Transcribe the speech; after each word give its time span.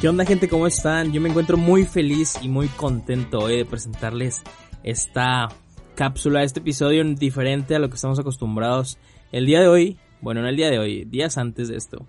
¿Qué 0.00 0.08
onda 0.08 0.24
gente? 0.24 0.48
¿Cómo 0.48 0.68
están? 0.68 1.12
Yo 1.12 1.20
me 1.20 1.28
encuentro 1.28 1.56
muy 1.56 1.84
feliz 1.84 2.38
y 2.40 2.48
muy 2.48 2.68
contento 2.68 3.40
hoy 3.40 3.56
de 3.56 3.64
presentarles 3.64 4.44
esta 4.84 5.48
cápsula, 5.96 6.44
este 6.44 6.60
episodio 6.60 7.02
diferente 7.02 7.74
a 7.74 7.80
lo 7.80 7.88
que 7.88 7.96
estamos 7.96 8.20
acostumbrados. 8.20 8.96
El 9.32 9.46
día 9.46 9.60
de 9.60 9.66
hoy, 9.66 9.96
bueno, 10.20 10.40
no 10.40 10.48
el 10.48 10.54
día 10.54 10.70
de 10.70 10.78
hoy, 10.78 11.04
días 11.04 11.36
antes 11.36 11.66
de 11.66 11.76
esto, 11.76 12.06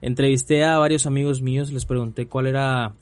entrevisté 0.00 0.64
a 0.64 0.78
varios 0.78 1.04
amigos 1.04 1.42
míos, 1.42 1.70
les 1.72 1.84
pregunté 1.84 2.26
cuál 2.26 2.46
era 2.46 2.94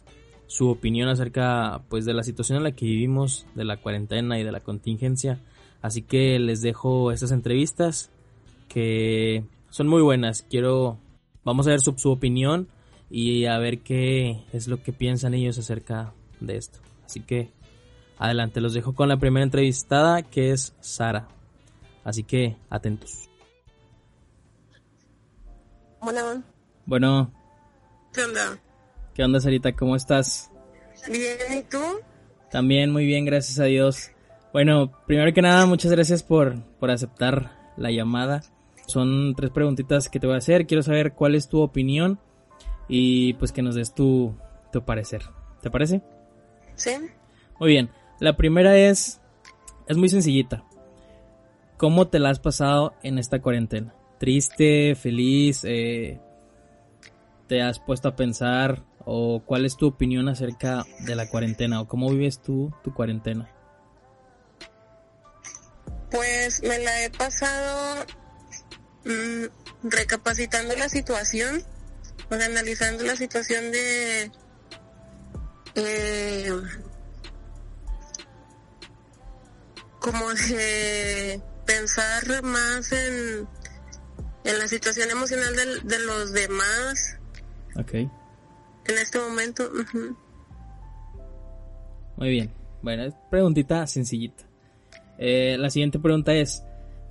su 0.48 0.68
opinión 0.68 1.08
acerca 1.08 1.82
pues 1.88 2.04
de 2.04 2.12
la 2.12 2.24
situación 2.24 2.58
en 2.58 2.64
la 2.64 2.72
que 2.72 2.86
vivimos, 2.86 3.46
de 3.54 3.64
la 3.64 3.76
cuarentena 3.76 4.40
y 4.40 4.42
de 4.42 4.50
la 4.50 4.58
contingencia. 4.58 5.38
Así 5.80 6.02
que 6.02 6.40
les 6.40 6.60
dejo 6.60 7.12
estas 7.12 7.30
entrevistas 7.30 8.10
que 8.66 9.44
son 9.70 9.86
muy 9.86 10.02
buenas. 10.02 10.44
Quiero, 10.50 10.98
vamos 11.44 11.68
a 11.68 11.70
ver 11.70 11.80
su, 11.80 11.96
su 11.96 12.10
opinión 12.10 12.66
y 13.10 13.46
a 13.46 13.58
ver 13.58 13.80
qué 13.80 14.44
es 14.52 14.68
lo 14.68 14.82
que 14.82 14.92
piensan 14.92 15.34
ellos 15.34 15.58
acerca 15.58 16.12
de 16.40 16.56
esto. 16.56 16.78
Así 17.04 17.20
que 17.20 17.50
adelante, 18.18 18.60
los 18.60 18.74
dejo 18.74 18.94
con 18.94 19.08
la 19.08 19.18
primera 19.18 19.44
entrevistada 19.44 20.22
que 20.22 20.50
es 20.50 20.74
Sara. 20.80 21.28
Así 22.04 22.22
que 22.22 22.56
atentos. 22.70 23.28
Hola. 26.00 26.42
Bueno, 26.86 27.32
¿Qué 28.12 28.22
onda? 28.22 28.58
¿qué 29.14 29.24
onda 29.24 29.40
Sarita? 29.40 29.72
¿Cómo 29.72 29.96
estás? 29.96 30.50
Bien, 31.10 31.58
¿y 31.58 31.62
tú? 31.62 31.82
También 32.50 32.92
muy 32.92 33.06
bien, 33.06 33.24
gracias 33.24 33.58
a 33.58 33.64
Dios. 33.64 34.10
Bueno, 34.52 34.92
primero 35.06 35.32
que 35.32 35.42
nada, 35.42 35.66
muchas 35.66 35.90
gracias 35.90 36.22
por, 36.22 36.62
por 36.78 36.90
aceptar 36.90 37.72
la 37.76 37.90
llamada. 37.90 38.42
Son 38.86 39.34
tres 39.34 39.50
preguntitas 39.50 40.08
que 40.08 40.20
te 40.20 40.26
voy 40.26 40.36
a 40.36 40.38
hacer. 40.38 40.66
Quiero 40.66 40.82
saber 40.82 41.14
cuál 41.14 41.34
es 41.34 41.48
tu 41.48 41.60
opinión 41.60 42.20
y 42.88 43.34
pues 43.34 43.52
que 43.52 43.62
nos 43.62 43.74
des 43.74 43.94
tu, 43.94 44.36
tu 44.72 44.84
parecer. 44.84 45.22
¿Te 45.62 45.70
parece? 45.70 46.02
¿Sí? 46.74 46.90
Muy 47.58 47.70
bien. 47.70 47.90
La 48.20 48.36
primera 48.36 48.76
es, 48.76 49.20
es 49.88 49.96
muy 49.96 50.08
sencillita. 50.08 50.64
¿Cómo 51.76 52.08
te 52.08 52.18
la 52.18 52.30
has 52.30 52.38
pasado 52.38 52.94
en 53.02 53.18
esta 53.18 53.40
cuarentena? 53.40 53.94
¿Triste, 54.18 54.94
feliz? 54.94 55.62
Eh, 55.64 56.20
¿Te 57.48 57.62
has 57.62 57.78
puesto 57.78 58.08
a 58.08 58.16
pensar? 58.16 58.84
¿O 59.04 59.42
cuál 59.44 59.66
es 59.66 59.76
tu 59.76 59.88
opinión 59.88 60.28
acerca 60.28 60.84
de 61.00 61.14
la 61.14 61.28
cuarentena? 61.28 61.80
¿O 61.80 61.88
cómo 61.88 62.10
vives 62.10 62.40
tú 62.40 62.72
tu 62.82 62.94
cuarentena? 62.94 63.50
Pues 66.10 66.62
me 66.62 66.78
la 66.78 67.02
he 67.02 67.10
pasado 67.10 68.06
mm, 69.04 69.88
recapacitando 69.88 70.76
la 70.76 70.88
situación, 70.88 71.62
sea, 72.28 72.46
analizando 72.46 73.04
la 73.04 73.16
situación 73.16 73.70
de... 73.72 74.30
eh, 75.76 76.50
como 80.00 80.32
de 80.34 81.40
pensar 81.66 82.42
más 82.42 82.92
en, 82.92 83.48
en 84.44 84.58
la 84.58 84.68
situación 84.68 85.10
emocional 85.10 85.56
del- 85.56 85.82
de, 85.88 85.98
los 86.00 86.32
demás 86.32 87.16
Ok. 87.76 87.94
en 87.94 88.10
este 89.00 89.18
momento. 89.18 89.70
Muy 92.16 92.28
bien. 92.28 92.52
Bueno, 92.82 93.04
es 93.04 93.14
preguntita 93.30 93.86
sencillita. 93.86 94.44
Eh, 95.18 95.56
la 95.58 95.70
siguiente 95.70 95.98
pregunta 95.98 96.34
es, 96.34 96.62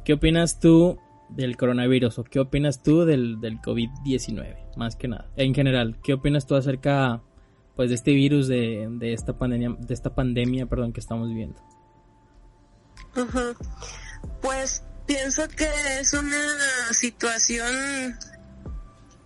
¿qué 0.05 0.13
opinas 0.13 0.59
tú 0.59 0.99
del 1.29 1.57
coronavirus 1.57 2.19
o 2.19 2.23
qué 2.23 2.39
opinas 2.39 2.83
tú 2.83 3.05
del, 3.05 3.39
del 3.39 3.59
COVID-19? 3.59 4.75
Más 4.75 4.95
que 4.95 5.07
nada. 5.07 5.29
En 5.35 5.53
general, 5.53 5.99
¿qué 6.03 6.13
opinas 6.13 6.45
tú 6.45 6.55
acerca 6.55 7.21
pues 7.75 7.89
de 7.89 7.95
este 7.95 8.13
virus, 8.13 8.47
de, 8.47 8.87
de 8.91 9.13
esta 9.13 9.37
pandemia, 9.37 9.75
de 9.79 9.93
esta 9.93 10.13
pandemia, 10.13 10.67
perdón, 10.67 10.93
que 10.93 10.99
estamos 10.99 11.29
viviendo? 11.29 11.59
Pues 14.41 14.83
pienso 15.05 15.47
que 15.47 15.69
es 15.99 16.13
una 16.13 16.93
situación 16.93 18.17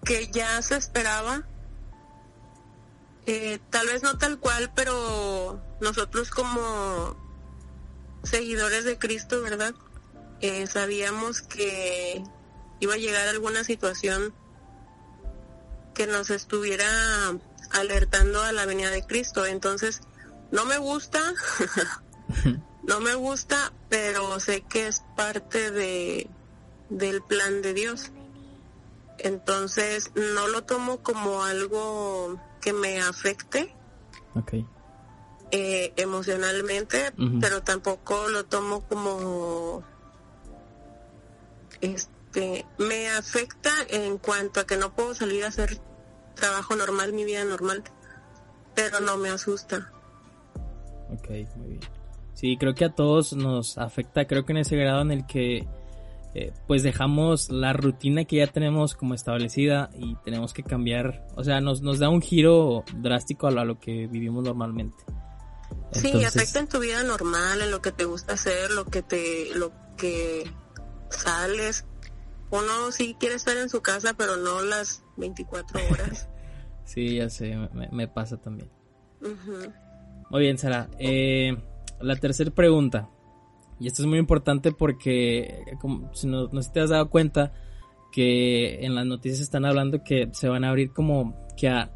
que 0.03 0.27
ya 0.27 0.61
se 0.61 0.77
esperaba. 0.77 1.43
Eh, 3.25 3.59
tal 3.69 3.88
vez 3.88 4.03
no 4.03 4.17
tal 4.17 4.39
cual, 4.39 4.72
pero 4.73 5.61
nosotros 5.81 6.29
como 6.29 7.17
seguidores 8.23 8.85
de 8.85 8.97
Cristo, 8.97 9.41
¿verdad? 9.41 9.75
Eh, 10.41 10.67
sabíamos 10.67 11.41
que 11.41 12.23
iba 12.79 12.93
a 12.93 12.97
llegar 12.97 13.27
alguna 13.27 13.63
situación 13.63 14.33
que 15.93 16.07
nos 16.07 16.29
estuviera 16.29 16.87
alertando 17.71 18.43
a 18.43 18.51
la 18.51 18.65
venida 18.65 18.91
de 18.91 19.05
Cristo. 19.05 19.45
Entonces, 19.45 20.01
no 20.51 20.65
me 20.65 20.77
gusta, 20.77 21.19
no 22.83 22.99
me 22.99 23.15
gusta, 23.15 23.73
pero 23.89 24.39
sé 24.39 24.61
que 24.61 24.87
es 24.87 25.03
parte 25.15 25.71
de 25.71 26.29
del 26.89 27.21
plan 27.21 27.61
de 27.61 27.73
Dios. 27.73 28.11
Entonces, 29.17 30.11
no 30.15 30.47
lo 30.47 30.63
tomo 30.63 31.01
como 31.01 31.43
algo 31.43 32.39
que 32.61 32.73
me 32.73 33.01
afecte 33.01 33.73
eh, 35.51 35.93
emocionalmente, 35.97 37.11
pero 37.41 37.63
tampoco 37.63 38.27
lo 38.29 38.45
tomo 38.45 38.81
como 38.87 39.83
este 41.81 42.65
me 42.77 43.09
afecta 43.09 43.71
en 43.89 44.17
cuanto 44.17 44.59
a 44.59 44.65
que 44.65 44.77
no 44.77 44.93
puedo 44.93 45.15
salir 45.15 45.43
a 45.43 45.47
hacer 45.47 45.79
trabajo 46.35 46.75
normal, 46.75 47.13
mi 47.13 47.25
vida 47.25 47.43
normal, 47.43 47.83
pero 48.75 48.99
no 48.99 49.17
me 49.17 49.29
asusta. 49.29 49.91
Ok, 51.09 51.29
muy 51.55 51.69
bien. 51.69 51.81
Sí, 52.33 52.57
creo 52.57 52.75
que 52.75 52.85
a 52.85 52.93
todos 52.93 53.33
nos 53.33 53.77
afecta, 53.77 54.27
creo 54.27 54.45
que 54.45 54.51
en 54.51 54.59
ese 54.59 54.75
grado 54.75 55.01
en 55.01 55.11
el 55.11 55.25
que 55.25 55.67
eh, 56.35 56.53
pues 56.67 56.83
dejamos 56.83 57.49
la 57.49 57.73
rutina 57.73 58.25
que 58.25 58.35
ya 58.35 58.47
tenemos 58.47 58.93
como 58.93 59.16
establecida 59.16 59.89
y 59.97 60.16
tenemos 60.17 60.53
que 60.53 60.61
cambiar, 60.61 61.25
o 61.35 61.43
sea, 61.43 61.61
nos, 61.61 61.81
nos 61.81 61.97
da 61.97 62.09
un 62.09 62.21
giro 62.21 62.83
drástico 62.97 63.47
a 63.47 63.51
lo, 63.51 63.61
a 63.61 63.66
lo 63.66 63.79
que 63.79 64.05
vivimos 64.05 64.43
normalmente. 64.43 65.03
Sí, 65.93 66.23
afecta 66.23 66.59
en 66.59 66.67
tu 66.67 66.79
vida 66.79 67.01
normal, 67.01 67.61
en 67.61 67.71
lo 67.71 67.81
que 67.81 67.91
te 67.91 68.05
gusta 68.05 68.33
hacer, 68.33 68.69
lo 68.69 68.85
que 68.85 69.01
te, 69.01 69.55
lo 69.55 69.71
que 69.97 70.43
sales. 71.09 71.85
Uno 72.50 72.91
sí 72.91 73.16
quiere 73.19 73.35
estar 73.35 73.57
en 73.57 73.69
su 73.69 73.81
casa, 73.81 74.13
pero 74.13 74.38
no 74.38 74.62
las 74.62 75.03
24 75.18 75.79
horas. 75.90 76.28
Sí, 76.88 77.18
ya 77.18 77.29
sé, 77.29 77.53
me, 77.73 77.90
me 77.91 78.07
pasa 78.07 78.38
también. 78.38 78.69
Muy 80.29 80.41
bien, 80.41 80.57
Sara. 80.57 80.90
Eh, 81.00 81.57
la 82.00 82.16
tercera 82.16 82.50
pregunta. 82.51 83.09
Y 83.79 83.88
esto 83.88 84.01
es 84.01 84.07
muy 84.07 84.17
importante 84.17 84.72
porque, 84.72 85.66
como, 85.79 86.13
si 86.16 86.28
no, 86.28 86.47
no 86.47 86.62
sé 86.62 86.67
si 86.67 86.73
te 86.73 86.79
has 86.79 86.90
dado 86.90 87.09
cuenta, 87.09 87.51
que 88.12 88.85
en 88.85 88.96
las 88.96 89.06
noticias 89.06 89.41
están 89.41 89.66
hablando 89.66 90.03
que 90.03 90.29
se 90.31 90.47
van 90.47 90.63
a 90.63 90.69
abrir 90.69 90.91
como 90.91 91.35
que 91.56 91.69
a, 91.69 91.91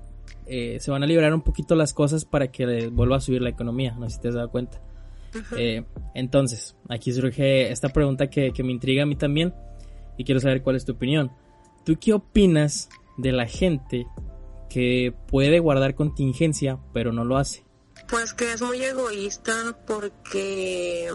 eh, 0.46 0.78
se 0.80 0.92
van 0.92 1.04
a 1.04 1.08
liberar 1.08 1.34
un 1.34 1.42
poquito 1.42 1.76
las 1.76 1.94
cosas 1.94 2.26
para 2.26 2.52
que 2.52 2.88
vuelva 2.90 3.18
a 3.18 3.22
subir 3.22 3.42
la 3.42 3.50
economía. 3.50 3.96
No 3.98 4.10
sé 4.10 4.16
si 4.16 4.22
te 4.22 4.28
has 4.28 4.36
dado 4.36 4.52
cuenta. 4.52 4.82
Eh, 5.56 5.86
entonces, 6.14 6.76
aquí 6.90 7.14
surge 7.14 7.72
esta 7.72 7.90
pregunta 7.90 8.30
que, 8.30 8.52
que 8.52 8.64
me 8.64 8.72
intriga 8.72 9.04
a 9.04 9.06
mí 9.06 9.16
también 9.16 9.54
y 10.18 10.24
quiero 10.24 10.40
saber 10.40 10.62
cuál 10.62 10.76
es 10.76 10.86
tu 10.86 10.94
opinión. 10.94 11.32
¿Tú 11.86 11.98
qué 12.00 12.14
opinas 12.14 12.90
de 13.18 13.32
la 13.32 13.48
gente 13.48 14.06
que 14.70 15.14
puede 15.28 15.60
guardar 15.60 15.96
contingencia 15.96 16.80
pero 16.94 17.12
no 17.12 17.26
lo 17.26 17.38
hace? 17.38 17.64
Pues 18.08 18.34
que 18.34 18.54
es 18.54 18.62
muy 18.62 18.84
egoísta 18.84 19.78
porque, 19.88 21.12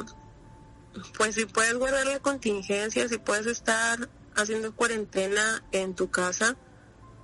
pues 1.17 1.35
si 1.35 1.47
puedes 1.47 1.75
guardar 1.75 2.07
la 2.07 2.19
contingencia, 2.21 3.09
si 3.09 3.19
puedes 3.19 3.47
estar 3.47 4.09
haciendo 4.35 4.75
cuarentena 4.75 5.63
en 5.73 5.95
tu 5.95 6.11
casa, 6.11 6.57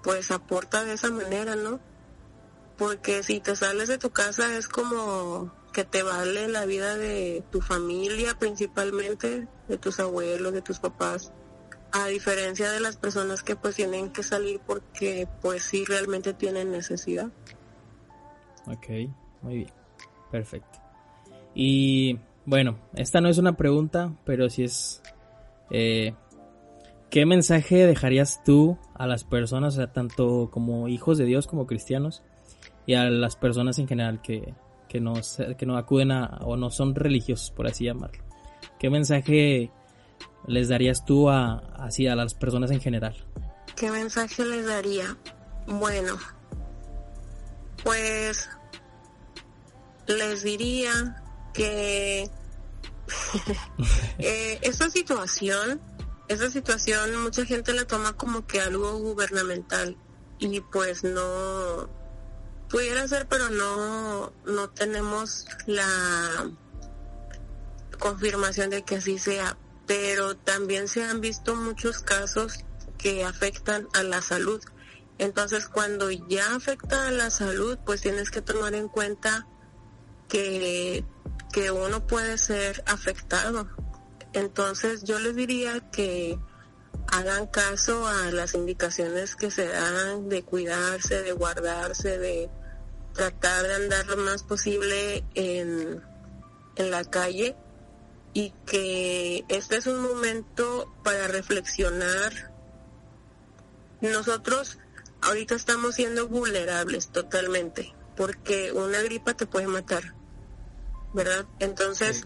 pues 0.02 0.31
aporta 0.31 0.84
de 0.84 0.94
esa 0.94 1.11
manera, 1.11 1.56
¿no? 1.56 1.81
Porque 2.76 3.22
si 3.22 3.40
te 3.40 3.55
sales 3.55 3.88
de 3.88 3.99
tu 3.99 4.11
casa 4.11 4.56
es 4.56 4.69
como 4.69 5.52
que 5.72 5.84
te 5.84 6.02
vale 6.02 6.48
la 6.48 6.66
vida 6.66 6.96
de 6.96 7.42
tu 7.50 7.60
familia 7.60 8.38
principalmente, 8.38 9.48
de 9.69 9.78
tus 9.78 10.00
abuelos, 10.00 10.52
de 10.52 10.62
tus 10.62 10.78
papás, 10.78 11.32
a 11.92 12.06
diferencia 12.06 12.70
de 12.70 12.80
las 12.80 12.96
personas 12.96 13.42
que 13.42 13.56
pues 13.56 13.76
tienen 13.76 14.10
que 14.10 14.22
salir 14.22 14.60
porque 14.66 15.28
pues 15.40 15.62
sí 15.62 15.84
realmente 15.84 16.32
tienen 16.34 16.70
necesidad. 16.70 17.30
Ok, 18.66 18.88
muy 19.42 19.54
bien. 19.56 19.70
Perfecto. 20.30 20.78
Y 21.54 22.19
bueno, 22.46 22.78
esta 22.94 23.20
no 23.20 23.28
es 23.28 23.38
una 23.38 23.56
pregunta, 23.56 24.14
pero 24.24 24.48
sí 24.48 24.64
es... 24.64 25.02
eh, 25.70 26.14
¿Qué 27.10 27.26
mensaje 27.26 27.86
dejarías 27.86 28.42
tú 28.42 28.78
a 28.94 29.06
las 29.06 29.24
personas, 29.24 29.74
o 29.74 29.76
sea, 29.76 29.92
tanto 29.92 30.48
como 30.50 30.88
hijos 30.88 31.19
de 31.19 31.26
Dios 31.26 31.46
como 31.46 31.66
cristianos, 31.66 32.22
y 32.86 32.94
a 32.94 33.04
las 33.10 33.36
personas 33.36 33.78
en 33.78 33.86
general 33.86 34.22
que, 34.22 34.54
que, 34.93 35.00
no, 35.00 35.15
que 35.56 35.65
no 35.65 35.79
acuden 35.79 36.12
a, 36.12 36.39
o 36.43 36.59
no 36.59 36.71
son 36.71 36.94
religiosos, 36.94 37.50
por 37.50 37.67
así 37.67 37.87
llamarlo? 37.87 38.23
¿Qué 38.79 38.91
mensaje 38.91 39.71
les 40.47 40.69
darías 40.69 41.06
tú 41.06 41.31
a, 41.31 41.61
así 41.77 42.06
a 42.06 42.15
las 42.15 42.35
personas 42.35 42.71
en 42.71 42.81
general? 42.81 43.17
¿Qué 43.75 43.91
mensaje 43.91 44.44
les 44.44 44.67
daría? 44.67 45.17
Bueno, 45.67 46.19
Pues 47.83 48.50
les 50.06 50.43
diría 50.43 51.23
que 51.55 52.25
eh, 54.19 54.59
esta 54.61 54.91
situación, 54.91 55.81
esta 56.29 56.50
situación 56.50 57.17
mucha 57.23 57.47
gente 57.47 57.73
la 57.73 57.87
toma 57.87 58.12
como 58.12 58.47
que 58.47 58.61
algo 58.61 58.99
gubernamental 58.99 59.97
y 60.39 60.61
pues 60.61 61.03
no 61.03 62.01
pudiera 62.72 63.06
ser, 63.06 63.28
pero 63.28 63.50
no 63.50 64.32
no 64.46 64.70
tenemos 64.70 65.46
la 65.66 66.50
confirmación 67.98 68.70
de 68.70 68.82
que 68.82 68.96
así 68.96 69.19
sea. 69.19 69.56
Pero 69.86 70.36
también 70.36 70.88
se 70.88 71.04
han 71.04 71.20
visto 71.20 71.54
muchos 71.54 71.98
casos 71.98 72.64
que 72.98 73.24
afectan 73.24 73.88
a 73.94 74.02
la 74.02 74.22
salud. 74.22 74.60
Entonces, 75.19 75.69
cuando 75.69 76.10
ya 76.10 76.54
afecta 76.54 77.08
a 77.08 77.10
la 77.10 77.30
salud, 77.30 77.78
pues 77.84 78.00
tienes 78.00 78.30
que 78.30 78.40
tomar 78.40 78.74
en 78.74 78.88
cuenta 78.88 79.46
que, 80.28 81.04
que 81.52 81.70
uno 81.70 82.06
puede 82.06 82.38
ser 82.38 82.82
afectado. 82.86 83.69
Entonces, 84.32 85.04
yo 85.04 85.19
les 85.19 85.36
diría 85.36 85.90
que 85.90 86.38
hagan 87.08 87.46
caso 87.48 88.06
a 88.06 88.30
las 88.30 88.54
indicaciones 88.54 89.36
que 89.36 89.50
se 89.50 89.69
dan 89.69 90.28
de 90.28 90.42
cuidarse, 90.42 91.22
de 91.22 91.32
guardarse, 91.32 92.19
de 92.19 92.50
tratar 93.12 93.67
de 93.67 93.75
andar 93.75 94.06
lo 94.06 94.17
más 94.19 94.43
posible 94.43 95.25
en, 95.35 96.03
en 96.76 96.91
la 96.91 97.05
calle 97.05 97.56
y 98.35 98.50
que 98.67 99.44
este 99.49 99.76
es 99.76 99.87
un 99.87 100.00
momento 100.00 100.93
para 101.05 101.29
reflexionar. 101.29 102.53
Nosotros 104.00 104.79
ahorita 105.20 105.55
estamos 105.55 105.94
siendo 105.94 106.29
vulnerables 106.29 107.09
totalmente, 107.09 107.94
porque 108.17 108.73
una 108.73 109.00
gripa 109.03 109.35
te 109.35 109.47
puede 109.47 109.69
matar, 109.69 110.15
¿verdad? 111.12 111.47
Entonces, 111.61 112.25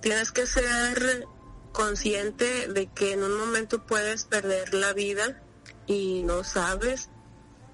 tienes 0.00 0.32
que 0.32 0.46
ser 0.46 1.26
consciente 1.72 2.68
de 2.68 2.86
que 2.86 3.12
en 3.12 3.22
un 3.22 3.38
momento 3.38 3.84
puedes 3.86 4.24
perder 4.24 4.74
la 4.74 4.92
vida 4.92 5.42
y 5.86 6.22
no 6.24 6.42
sabes 6.42 7.10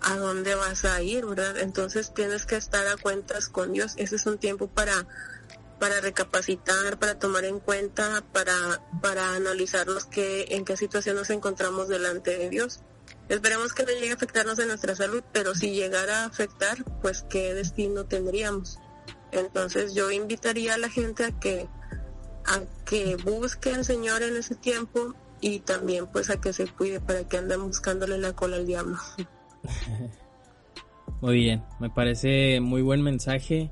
a 0.03 0.17
dónde 0.17 0.55
vas 0.55 0.85
a 0.85 1.03
ir, 1.03 1.25
¿verdad? 1.27 1.59
Entonces 1.59 2.13
tienes 2.15 2.47
que 2.47 2.57
estar 2.57 2.87
a 2.87 2.97
cuentas 2.97 3.49
con 3.49 3.73
Dios. 3.73 3.95
Ese 3.97 4.17
es 4.17 4.27
un 4.27 4.39
tiempo 4.39 4.69
para 4.69 5.07
para 5.83 6.01
recapacitar, 6.01 6.97
para 7.01 7.19
tomar 7.19 7.45
en 7.45 7.59
cuenta, 7.59 8.23
para, 8.33 8.55
para 9.01 9.35
analizar 9.35 9.89
los 9.89 10.05
que, 10.05 10.47
en 10.51 10.65
qué 10.65 10.77
situación 10.77 11.17
nos 11.17 11.29
encontramos 11.31 11.89
delante 11.89 12.39
de 12.39 12.51
Dios. 12.51 12.79
Esperemos 13.29 13.73
que 13.73 13.83
no 13.83 13.91
llegue 13.91 14.13
a 14.13 14.15
afectarnos 14.15 14.61
en 14.61 14.69
nuestra 14.69 14.95
salud, 14.95 15.25
pero 15.33 15.57
si 15.57 15.73
llegara 15.75 16.23
a 16.23 16.27
afectar, 16.27 16.85
pues 17.01 17.25
qué 17.29 17.53
destino 17.55 18.05
tendríamos. 18.05 18.79
Entonces 19.33 19.93
yo 19.93 20.13
invitaría 20.13 20.75
a 20.75 20.79
la 20.79 20.89
gente 20.89 21.25
a 21.25 21.33
que, 21.33 21.69
a 22.47 22.61
que 22.85 23.17
busque 23.17 23.75
al 23.75 23.85
Señor 23.85 24.23
en 24.23 24.37
ese 24.37 24.55
tiempo 24.55 25.17
y 25.41 25.59
también 25.59 26.07
pues 26.07 26.31
a 26.31 26.41
que 26.41 26.53
se 26.53 26.69
cuide 26.69 27.01
para 27.01 27.27
que 27.27 27.39
anden 27.39 27.67
buscándole 27.67 28.19
la 28.19 28.35
cola 28.35 28.55
al 28.55 28.67
diablo. 28.67 28.99
Muy 31.21 31.37
bien, 31.37 31.63
me 31.79 31.89
parece 31.89 32.61
muy 32.61 32.83
buen 32.83 33.01
mensaje 33.01 33.71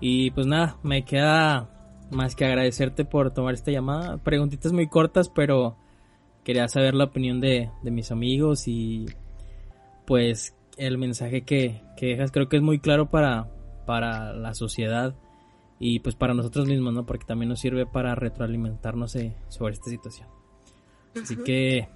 y 0.00 0.32
pues 0.32 0.48
nada, 0.48 0.76
me 0.82 1.04
queda 1.04 1.68
más 2.10 2.34
que 2.34 2.44
agradecerte 2.44 3.04
por 3.04 3.32
tomar 3.32 3.54
esta 3.54 3.70
llamada. 3.70 4.18
Preguntitas 4.18 4.72
muy 4.72 4.88
cortas, 4.88 5.28
pero 5.28 5.76
quería 6.42 6.66
saber 6.68 6.94
la 6.94 7.04
opinión 7.04 7.40
de, 7.40 7.70
mis 7.84 8.10
amigos 8.10 8.66
y 8.66 9.06
pues 10.04 10.56
el 10.76 10.98
mensaje 10.98 11.42
que, 11.42 11.80
dejas 12.00 12.32
creo 12.32 12.48
que 12.48 12.56
es 12.56 12.62
muy 12.62 12.80
claro 12.80 13.10
para, 13.10 13.48
para 13.86 14.32
la 14.32 14.54
sociedad 14.54 15.14
y 15.78 16.00
pues 16.00 16.16
para 16.16 16.34
nosotros 16.34 16.66
mismos, 16.66 16.92
¿no? 16.92 17.06
Porque 17.06 17.24
también 17.24 17.50
nos 17.50 17.60
sirve 17.60 17.86
para 17.86 18.14
retroalimentarnos 18.14 19.14
eh, 19.16 19.36
sobre 19.48 19.74
esta 19.74 19.90
situación. 19.90 20.28
Así 21.20 21.36
que, 21.36 21.88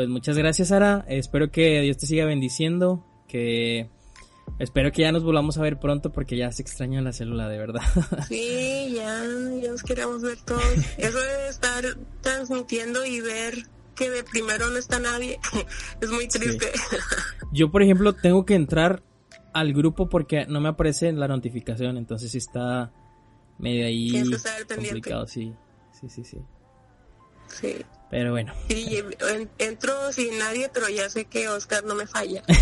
pues 0.00 0.08
muchas 0.08 0.38
gracias, 0.38 0.68
Sara. 0.68 1.04
Espero 1.08 1.50
que 1.50 1.82
Dios 1.82 1.98
te 1.98 2.06
siga 2.06 2.24
bendiciendo, 2.24 3.04
que 3.28 3.90
Espero 4.58 4.90
que 4.92 5.02
ya 5.02 5.12
nos 5.12 5.22
volvamos 5.22 5.58
a 5.58 5.60
ver 5.60 5.78
pronto 5.78 6.10
porque 6.10 6.38
ya 6.38 6.50
se 6.52 6.62
extraña 6.62 7.02
la 7.02 7.12
célula, 7.12 7.50
de 7.50 7.58
verdad. 7.58 7.82
Sí, 8.28 8.94
ya, 8.94 9.22
ya 9.62 9.70
nos 9.70 9.82
queremos 9.82 10.22
ver 10.22 10.38
todos. 10.40 10.62
Eso 10.96 11.20
de 11.20 11.48
estar 11.50 11.84
transmitiendo 12.22 13.04
y 13.04 13.20
ver 13.20 13.58
que 13.94 14.08
de 14.08 14.24
primero 14.24 14.70
no 14.70 14.78
está 14.78 14.98
nadie 14.98 15.38
es 16.00 16.10
muy 16.10 16.26
triste. 16.28 16.72
Yo, 17.52 17.70
por 17.70 17.82
ejemplo, 17.82 18.14
tengo 18.14 18.46
que 18.46 18.54
entrar 18.54 19.02
al 19.52 19.74
grupo 19.74 20.08
porque 20.08 20.46
no 20.46 20.62
me 20.62 20.70
aparece 20.70 21.12
la 21.12 21.28
notificación, 21.28 21.98
entonces 21.98 22.34
está 22.34 22.90
medio 23.58 23.84
ahí 23.84 24.14
complicado, 24.66 25.26
sí. 25.26 25.52
Sí, 25.92 26.08
sí, 26.08 26.24
sí. 26.24 26.38
Sí. 27.48 27.84
Pero 28.10 28.32
bueno. 28.32 28.52
Sí, 28.68 28.98
entro 29.58 30.12
sin 30.12 30.38
nadie, 30.38 30.68
pero 30.72 30.88
ya 30.88 31.08
sé 31.08 31.26
que 31.26 31.48
Oscar 31.48 31.84
no 31.84 31.94
me 31.94 32.06
falla. 32.06 32.42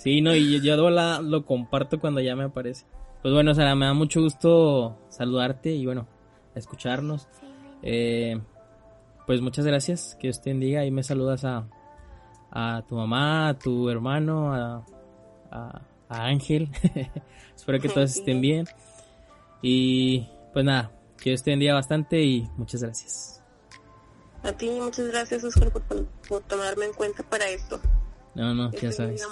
Sí, 0.00 0.22
no, 0.22 0.34
y 0.34 0.62
yo 0.62 0.88
la, 0.88 1.20
lo 1.20 1.44
comparto 1.44 2.00
cuando 2.00 2.22
ya 2.22 2.34
me 2.34 2.44
aparece. 2.44 2.86
Pues 3.20 3.34
bueno, 3.34 3.54
Sara, 3.54 3.74
me 3.74 3.84
da 3.84 3.92
mucho 3.92 4.22
gusto 4.22 4.96
saludarte 5.10 5.72
y 5.72 5.84
bueno, 5.84 6.08
escucharnos. 6.54 7.28
Eh, 7.82 8.40
pues 9.26 9.42
muchas 9.42 9.66
gracias, 9.66 10.16
que 10.18 10.28
Dios 10.28 10.40
te 10.40 10.50
bendiga 10.50 10.86
y 10.86 10.90
me 10.90 11.02
saludas 11.02 11.44
a, 11.44 11.68
a 12.50 12.82
tu 12.88 12.94
mamá, 12.94 13.50
a 13.50 13.58
tu 13.58 13.90
hermano, 13.90 14.54
a, 14.54 14.86
a, 15.50 15.82
Ángel. 16.08 16.70
Espero 17.54 17.78
que 17.78 17.90
todos 17.90 18.16
estén 18.16 18.40
bien. 18.40 18.66
Y 19.60 20.26
pues 20.54 20.64
nada, 20.64 20.92
que 21.18 21.28
Dios 21.28 21.42
te 21.42 21.50
bendiga 21.50 21.74
bastante 21.74 22.22
y 22.22 22.48
muchas 22.56 22.82
gracias. 22.82 23.39
A 24.42 24.52
ti 24.52 24.70
muchas 24.80 25.08
gracias 25.08 25.44
Oscar 25.44 25.70
por, 25.70 26.06
por 26.28 26.42
tomarme 26.42 26.86
en 26.86 26.92
cuenta 26.92 27.22
para 27.22 27.48
esto. 27.48 27.80
No, 28.34 28.54
no, 28.54 28.70
ya 28.72 28.92
sabes. 28.92 29.26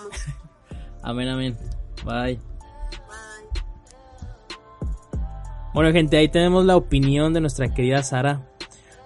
Amén, 1.03 1.29
amén. 1.29 1.57
Bye. 2.05 2.41
Bueno, 5.73 5.93
gente, 5.93 6.17
ahí 6.17 6.29
tenemos 6.29 6.65
la 6.65 6.77
opinión 6.77 7.33
de 7.33 7.41
nuestra 7.41 7.73
querida 7.73 8.03
Sara. 8.03 8.49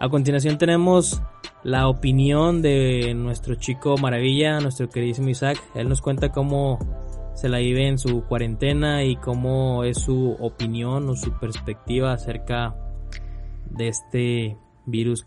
A 0.01 0.09
continuación 0.09 0.59
tenemos 0.59 1.21
la 1.63 1.87
opinión 1.89 2.63
de 2.63 3.13
nuestro 3.15 3.55
chico 3.57 3.97
Maravilla, 3.99 4.59
nuestro 4.61 4.89
queridísimo 4.89 5.29
Isaac. 5.29 5.63
Él 5.75 5.89
nos 5.89 6.01
cuenta 6.01 6.33
cómo 6.33 6.79
se 7.35 7.49
la 7.49 7.59
vive 7.59 7.87
en 7.87 7.99
su 7.99 8.25
cuarentena 8.25 9.05
y 9.05 9.17
cómo 9.17 9.85
es 9.85 9.99
su 9.99 10.37
opinión 10.41 11.09
o 11.09 11.17
su 11.17 11.39
perspectiva 11.39 12.13
acerca 12.13 12.75
de 13.71 13.89
este 13.89 14.57
virus. 14.87 15.25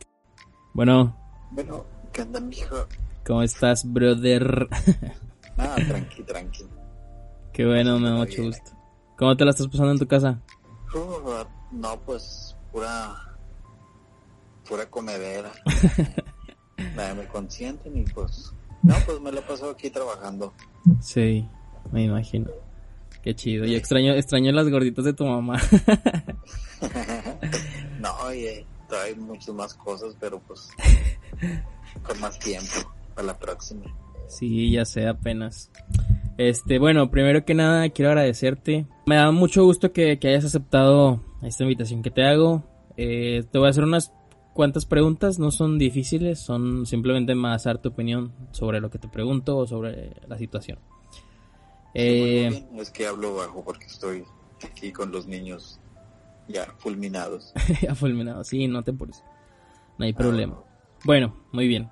Bueno. 0.75 1.15
Bueno, 1.51 1.85
¿qué 2.11 2.23
onda, 2.23 2.41
mijo? 2.41 2.85
¿Cómo 3.25 3.41
estás, 3.41 3.91
brother? 3.91 4.67
Ah, 5.57 5.73
tranqui, 5.87 6.21
tranqui. 6.23 6.65
Qué 7.53 7.65
bueno, 7.65 7.97
me 7.97 8.09
da 8.09 8.15
mucho 8.17 8.43
gusto. 8.43 8.71
¿Cómo 9.17 9.37
te 9.37 9.45
la 9.45 9.51
estás 9.51 9.67
pasando 9.67 9.93
en 9.93 9.99
tu 9.99 10.05
casa? 10.05 10.41
no, 11.71 11.99
pues 12.01 12.57
pura 12.73 13.15
pura 14.67 14.85
comedera. 14.87 15.49
Nada, 16.97 17.13
me 17.13 17.25
consienten 17.27 17.97
y 17.97 18.03
pues 18.03 18.51
no, 18.83 18.95
pues 19.05 19.21
me 19.21 19.31
lo 19.31 19.41
paso 19.43 19.69
aquí 19.69 19.89
trabajando. 19.89 20.53
Sí, 20.99 21.47
me 21.93 22.03
imagino. 22.03 22.51
Qué 23.23 23.33
chido. 23.33 23.63
Y 23.63 23.75
extraño 23.75 24.11
extraño 24.13 24.51
las 24.51 24.67
gorditas 24.67 25.05
de 25.05 25.13
tu 25.13 25.23
mamá. 25.23 25.57
no, 28.01 28.13
oye, 28.25 28.65
hay 28.91 29.15
muchas 29.15 29.53
más 29.53 29.73
cosas, 29.73 30.15
pero 30.19 30.39
pues 30.39 30.69
con 32.03 32.19
más 32.19 32.37
tiempo 32.39 32.93
para 33.13 33.27
la 33.27 33.37
próxima. 33.37 33.85
Sí, 34.27 34.71
ya 34.71 34.85
sé, 34.85 35.07
apenas. 35.07 35.71
Este, 36.37 36.79
bueno, 36.79 37.09
primero 37.11 37.45
que 37.45 37.53
nada 37.53 37.89
quiero 37.89 38.11
agradecerte. 38.11 38.87
Me 39.05 39.15
da 39.15 39.31
mucho 39.31 39.63
gusto 39.63 39.93
que, 39.93 40.19
hayas 40.21 40.45
aceptado 40.45 41.23
esta 41.41 41.63
invitación 41.63 42.01
que 42.01 42.11
te 42.11 42.23
hago. 42.23 42.63
Eh, 42.97 43.43
te 43.51 43.57
voy 43.57 43.67
a 43.67 43.69
hacer 43.69 43.83
unas 43.83 44.11
cuantas 44.53 44.85
preguntas, 44.85 45.37
no 45.37 45.51
son 45.51 45.77
difíciles, 45.77 46.39
son 46.39 46.85
simplemente 46.85 47.35
más 47.35 47.65
dar 47.65 47.81
tu 47.81 47.89
opinión 47.89 48.33
sobre 48.51 48.79
lo 48.79 48.89
que 48.89 48.97
te 48.97 49.07
pregunto 49.07 49.57
o 49.57 49.67
sobre 49.67 50.13
la 50.27 50.37
situación. 50.37 50.79
Eh, 51.93 52.65
es 52.77 52.89
que 52.89 53.07
hablo 53.07 53.35
bajo 53.35 53.63
porque 53.63 53.85
estoy 53.85 54.25
aquí 54.63 54.91
con 54.91 55.11
los 55.11 55.27
niños 55.27 55.79
ya 56.47 56.65
fulminados. 56.77 57.53
ya 57.81 57.95
fulminados, 57.95 58.47
sí, 58.47 58.67
no 58.67 58.83
te 58.83 58.91
eso. 58.91 59.23
No 59.97 60.05
hay 60.05 60.11
ah, 60.11 60.17
problema. 60.17 60.59
bueno, 61.03 61.35
muy 61.51 61.67
bien. 61.67 61.89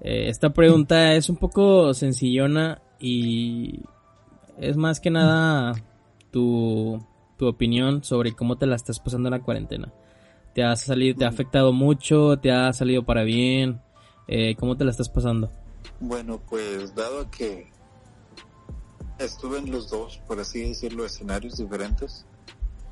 Eh, 0.00 0.28
esta 0.28 0.50
pregunta 0.50 1.14
es 1.14 1.28
un 1.28 1.36
poco 1.36 1.92
sencillona 1.92 2.80
y 2.98 3.80
es 4.58 4.76
más 4.76 5.00
que 5.00 5.10
nada 5.10 5.74
tu, 6.30 7.04
tu 7.36 7.46
opinión 7.46 8.04
sobre 8.04 8.32
cómo 8.32 8.56
te 8.56 8.66
la 8.66 8.76
estás 8.76 9.00
pasando 9.00 9.28
en 9.28 9.32
la 9.32 9.42
cuarentena. 9.42 9.92
¿Te 10.54 10.64
ha 10.64 10.74
salido, 10.76 11.16
te 11.16 11.24
ha 11.24 11.28
afectado 11.28 11.72
mucho? 11.72 12.38
¿Te 12.38 12.50
ha 12.50 12.72
salido 12.72 13.04
para 13.04 13.22
bien? 13.22 13.80
Eh, 14.26 14.56
¿Cómo 14.56 14.76
te 14.76 14.84
la 14.84 14.90
estás 14.90 15.08
pasando? 15.08 15.50
Bueno, 16.00 16.40
pues 16.48 16.94
dado 16.94 17.30
que 17.30 17.68
estuve 19.18 19.58
en 19.58 19.70
los 19.70 19.90
dos, 19.90 20.18
por 20.26 20.40
así 20.40 20.60
decirlo, 20.60 21.04
escenarios 21.04 21.56
diferentes. 21.56 22.26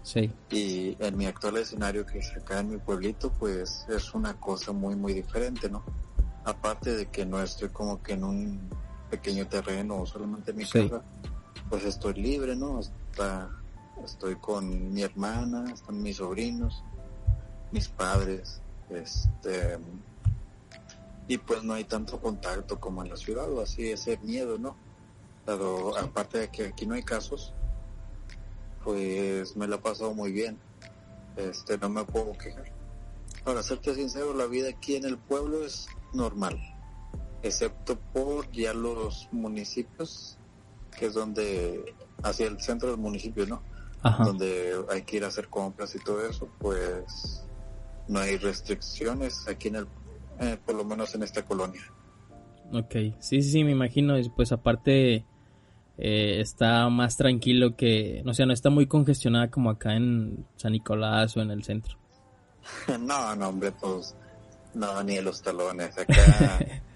Sí. 0.08 0.32
Y 0.48 0.96
en 1.00 1.18
mi 1.18 1.26
actual 1.26 1.58
escenario, 1.58 2.06
que 2.06 2.20
es 2.20 2.34
acá 2.34 2.60
en 2.60 2.70
mi 2.70 2.78
pueblito, 2.78 3.30
pues 3.30 3.84
es 3.90 4.14
una 4.14 4.40
cosa 4.40 4.72
muy, 4.72 4.96
muy 4.96 5.12
diferente, 5.12 5.68
¿no? 5.68 5.84
Aparte 6.44 6.96
de 6.96 7.06
que 7.08 7.26
no 7.26 7.42
estoy 7.42 7.68
como 7.68 8.02
que 8.02 8.14
en 8.14 8.24
un 8.24 8.70
pequeño 9.10 9.46
terreno 9.48 10.00
o 10.00 10.06
solamente 10.06 10.52
en 10.52 10.56
mi 10.56 10.64
casa, 10.64 11.02
pues 11.68 11.84
estoy 11.84 12.14
libre, 12.14 12.56
¿no? 12.56 12.80
Está, 12.80 13.50
estoy 14.02 14.36
con 14.36 14.94
mi 14.94 15.02
hermana, 15.02 15.70
están 15.74 16.02
mis 16.02 16.16
sobrinos, 16.16 16.82
mis 17.70 17.88
padres, 17.88 18.62
este, 18.88 19.78
y 21.26 21.36
pues 21.36 21.62
no 21.62 21.74
hay 21.74 21.84
tanto 21.84 22.18
contacto 22.18 22.80
como 22.80 23.02
en 23.02 23.10
la 23.10 23.16
ciudad 23.18 23.52
o 23.52 23.60
así 23.60 23.90
ese 23.90 24.16
miedo, 24.22 24.56
¿no? 24.56 24.74
Pero 25.44 25.98
aparte 25.98 26.38
de 26.38 26.48
que 26.48 26.68
aquí 26.68 26.86
no 26.86 26.94
hay 26.94 27.02
casos, 27.02 27.52
pues 28.84 29.56
me 29.56 29.66
la 29.66 29.76
he 29.76 29.78
pasado 29.78 30.14
muy 30.14 30.32
bien. 30.32 30.58
Este, 31.36 31.78
no 31.78 31.88
me 31.88 32.04
puedo 32.04 32.32
quejar. 32.32 32.64
Para 33.44 33.62
serte 33.62 33.94
sincero, 33.94 34.34
la 34.34 34.46
vida 34.46 34.68
aquí 34.68 34.96
en 34.96 35.04
el 35.04 35.16
pueblo 35.16 35.64
es 35.64 35.88
normal, 36.12 36.58
excepto 37.42 37.96
por 38.12 38.50
ya 38.50 38.74
los 38.74 39.28
municipios, 39.32 40.36
que 40.98 41.06
es 41.06 41.14
donde, 41.14 41.94
hacia 42.22 42.46
el 42.46 42.60
centro 42.60 42.90
del 42.90 42.98
municipio, 42.98 43.46
¿no? 43.46 43.62
Donde 44.24 44.74
hay 44.90 45.02
que 45.02 45.16
ir 45.16 45.24
a 45.24 45.28
hacer 45.28 45.48
compras 45.48 45.94
y 45.94 45.98
todo 45.98 46.26
eso, 46.26 46.48
pues 46.58 47.44
no 48.06 48.20
hay 48.20 48.36
restricciones 48.36 49.46
aquí 49.48 49.68
en 49.68 49.76
el 49.76 49.88
eh, 50.40 50.56
por 50.64 50.76
lo 50.76 50.84
menos 50.84 51.14
en 51.14 51.22
esta 51.22 51.44
colonia. 51.44 51.82
Ok, 52.72 52.92
sí, 53.18 53.42
sí, 53.42 53.50
sí, 53.50 53.64
me 53.64 53.72
imagino, 53.72 54.14
pues 54.36 54.52
aparte 54.52 55.24
eh, 55.98 56.40
está 56.40 56.88
más 56.88 57.16
tranquilo 57.16 57.76
que, 57.76 58.22
no 58.24 58.32
sé, 58.32 58.46
no 58.46 58.52
está 58.52 58.70
muy 58.70 58.86
congestionada 58.86 59.50
como 59.50 59.70
acá 59.70 59.94
en 59.94 60.46
San 60.56 60.72
Nicolás 60.72 61.36
o 61.36 61.42
en 61.42 61.50
el 61.50 61.64
centro. 61.64 61.96
no, 63.00 63.34
no, 63.34 63.48
hombre, 63.48 63.72
pues, 63.72 64.14
no, 64.74 65.02
ni 65.02 65.16
en 65.16 65.24
los 65.24 65.42
talones, 65.42 65.98
acá 65.98 66.14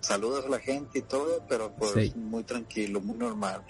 saludas 0.00 0.44
a 0.46 0.48
la 0.48 0.58
gente 0.58 1.00
y 1.00 1.02
todo, 1.02 1.42
pero 1.48 1.72
pues 1.72 2.14
muy 2.16 2.44
tranquilo, 2.44 3.00
muy 3.00 3.16
normal. 3.16 3.62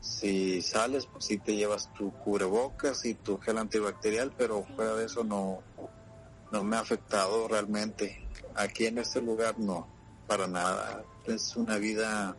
Si 0.00 0.62
sales, 0.62 1.06
pues 1.06 1.24
sí 1.24 1.38
te 1.38 1.56
llevas 1.56 1.92
tu 1.94 2.12
cubrebocas 2.12 3.04
y 3.06 3.14
tu 3.14 3.38
gel 3.38 3.58
antibacterial, 3.58 4.32
pero 4.36 4.64
fuera 4.76 4.94
de 4.94 5.06
eso 5.06 5.24
no, 5.24 5.62
no 6.52 6.62
me 6.62 6.76
ha 6.76 6.80
afectado 6.80 7.48
realmente. 7.48 8.24
Aquí 8.54 8.86
en 8.86 8.98
este 8.98 9.20
lugar 9.20 9.58
no, 9.58 9.86
para 10.26 10.46
nada. 10.46 11.02
Es 11.26 11.56
una 11.56 11.76
vida, 11.78 12.36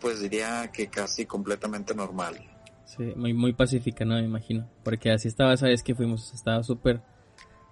pues 0.00 0.20
diría 0.20 0.70
que 0.72 0.88
casi 0.88 1.26
completamente 1.26 1.94
normal. 1.94 2.36
Sí, 2.84 3.12
muy, 3.16 3.34
muy 3.34 3.52
pacífica, 3.52 4.04
¿no? 4.04 4.14
Me 4.14 4.24
imagino. 4.24 4.68
Porque 4.84 5.10
así 5.10 5.28
estaba 5.28 5.54
esa 5.54 5.66
vez 5.66 5.82
que 5.82 5.94
fuimos, 5.94 6.32
estaba 6.32 6.62
súper 6.62 7.02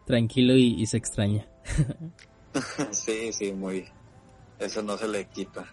tranquilo 0.06 0.54
y, 0.54 0.84
se 0.86 0.96
extraña. 0.96 1.46
sí, 2.90 3.32
sí, 3.32 3.52
muy. 3.52 3.86
Eso 4.58 4.82
no 4.82 4.96
se 4.96 5.08
le 5.08 5.26
quita. 5.26 5.64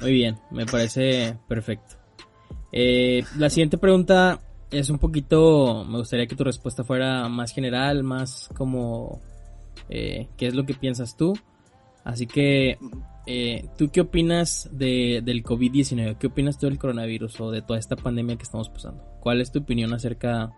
Muy 0.00 0.12
bien, 0.12 0.38
me 0.50 0.66
parece 0.66 1.38
perfecto. 1.48 1.96
Eh, 2.72 3.24
la 3.36 3.48
siguiente 3.48 3.78
pregunta 3.78 4.40
es 4.70 4.90
un 4.90 4.98
poquito, 4.98 5.84
me 5.84 5.98
gustaría 5.98 6.26
que 6.26 6.36
tu 6.36 6.44
respuesta 6.44 6.84
fuera 6.84 7.28
más 7.28 7.52
general, 7.52 8.02
más 8.02 8.50
como 8.54 9.20
eh, 9.88 10.28
qué 10.36 10.48
es 10.48 10.54
lo 10.54 10.66
que 10.66 10.74
piensas 10.74 11.16
tú. 11.16 11.34
Así 12.04 12.26
que, 12.26 12.78
eh, 13.26 13.68
¿tú 13.76 13.90
qué 13.90 14.00
opinas 14.00 14.68
de, 14.70 15.20
del 15.24 15.42
COVID-19? 15.42 16.16
¿Qué 16.18 16.28
opinas 16.28 16.58
tú 16.58 16.66
del 16.66 16.78
coronavirus 16.78 17.40
o 17.40 17.50
de 17.50 17.60
toda 17.60 17.78
esta 17.78 17.96
pandemia 17.96 18.36
que 18.36 18.44
estamos 18.44 18.68
pasando? 18.68 19.02
¿Cuál 19.20 19.40
es 19.40 19.50
tu 19.50 19.58
opinión 19.58 19.92
acerca 19.92 20.52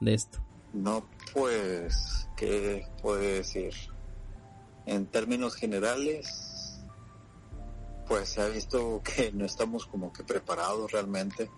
de 0.00 0.14
esto? 0.14 0.38
No, 0.72 1.04
pues, 1.32 2.28
¿qué 2.36 2.86
puedo 3.02 3.18
decir? 3.18 3.72
En 4.84 5.06
términos 5.06 5.56
generales, 5.56 6.80
pues 8.06 8.28
se 8.28 8.40
ha 8.40 8.48
visto 8.48 9.02
que 9.02 9.32
no 9.32 9.44
estamos 9.44 9.86
como 9.86 10.12
que 10.12 10.22
preparados 10.22 10.92
realmente 10.92 11.50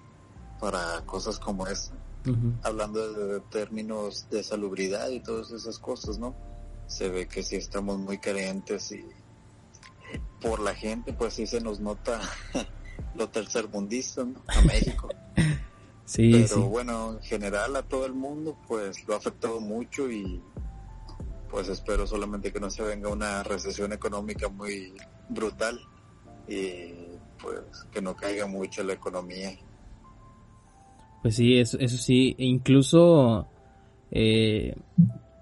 para 0.61 1.03
cosas 1.05 1.39
como 1.39 1.67
esta. 1.67 1.95
Hablando 2.63 3.13
de 3.13 3.41
términos 3.41 4.29
de 4.31 4.43
salubridad 4.43 5.09
y 5.09 5.21
todas 5.21 5.51
esas 5.51 5.79
cosas, 5.79 6.19
¿no? 6.19 6.35
Se 6.87 7.09
ve 7.09 7.27
que 7.27 7.43
sí 7.43 7.57
estamos 7.57 7.99
muy 7.99 8.19
carentes 8.19 8.93
y 8.93 9.07
por 10.41 10.61
la 10.61 10.75
gente, 10.75 11.13
pues 11.13 11.35
sí 11.35 11.47
se 11.47 11.61
nos 11.61 11.81
nota 11.81 12.21
lo 13.17 13.29
tercermundista, 13.29 14.25
¿no? 14.25 14.43
A 14.47 14.61
México. 14.63 15.09
sí, 16.05 16.33
Pero 16.33 16.63
bueno, 16.69 17.13
en 17.15 17.23
general 17.23 17.77
a 17.77 17.83
todo 17.83 18.07
el 18.07 18.15
mundo, 18.15 18.57
pues 18.67 19.07
lo 19.07 19.15
ha 19.15 19.19
afectado 19.19 19.61
mucho 19.61 20.11
y 20.11 20.41
pues 21.51 21.69
espero 21.69 22.07
solamente 22.07 22.53
que 22.53 22.61
no 22.61 22.71
se 22.71 22.83
venga 22.83 23.09
una 23.09 23.43
recesión 23.43 23.93
económica 23.93 24.49
muy 24.49 24.93
brutal 25.31 25.81
y 26.47 26.93
pues 27.41 27.63
que 27.91 28.03
no 28.03 28.15
caiga 28.15 28.47
mucho 28.47 28.83
la 28.83 28.93
economía 28.93 29.57
pues 31.23 31.37
sí, 31.37 31.59
eso, 31.59 31.79
eso 31.79 31.97
sí, 31.97 32.35
e 32.39 32.45
incluso 32.45 33.49
eh, 34.11 34.77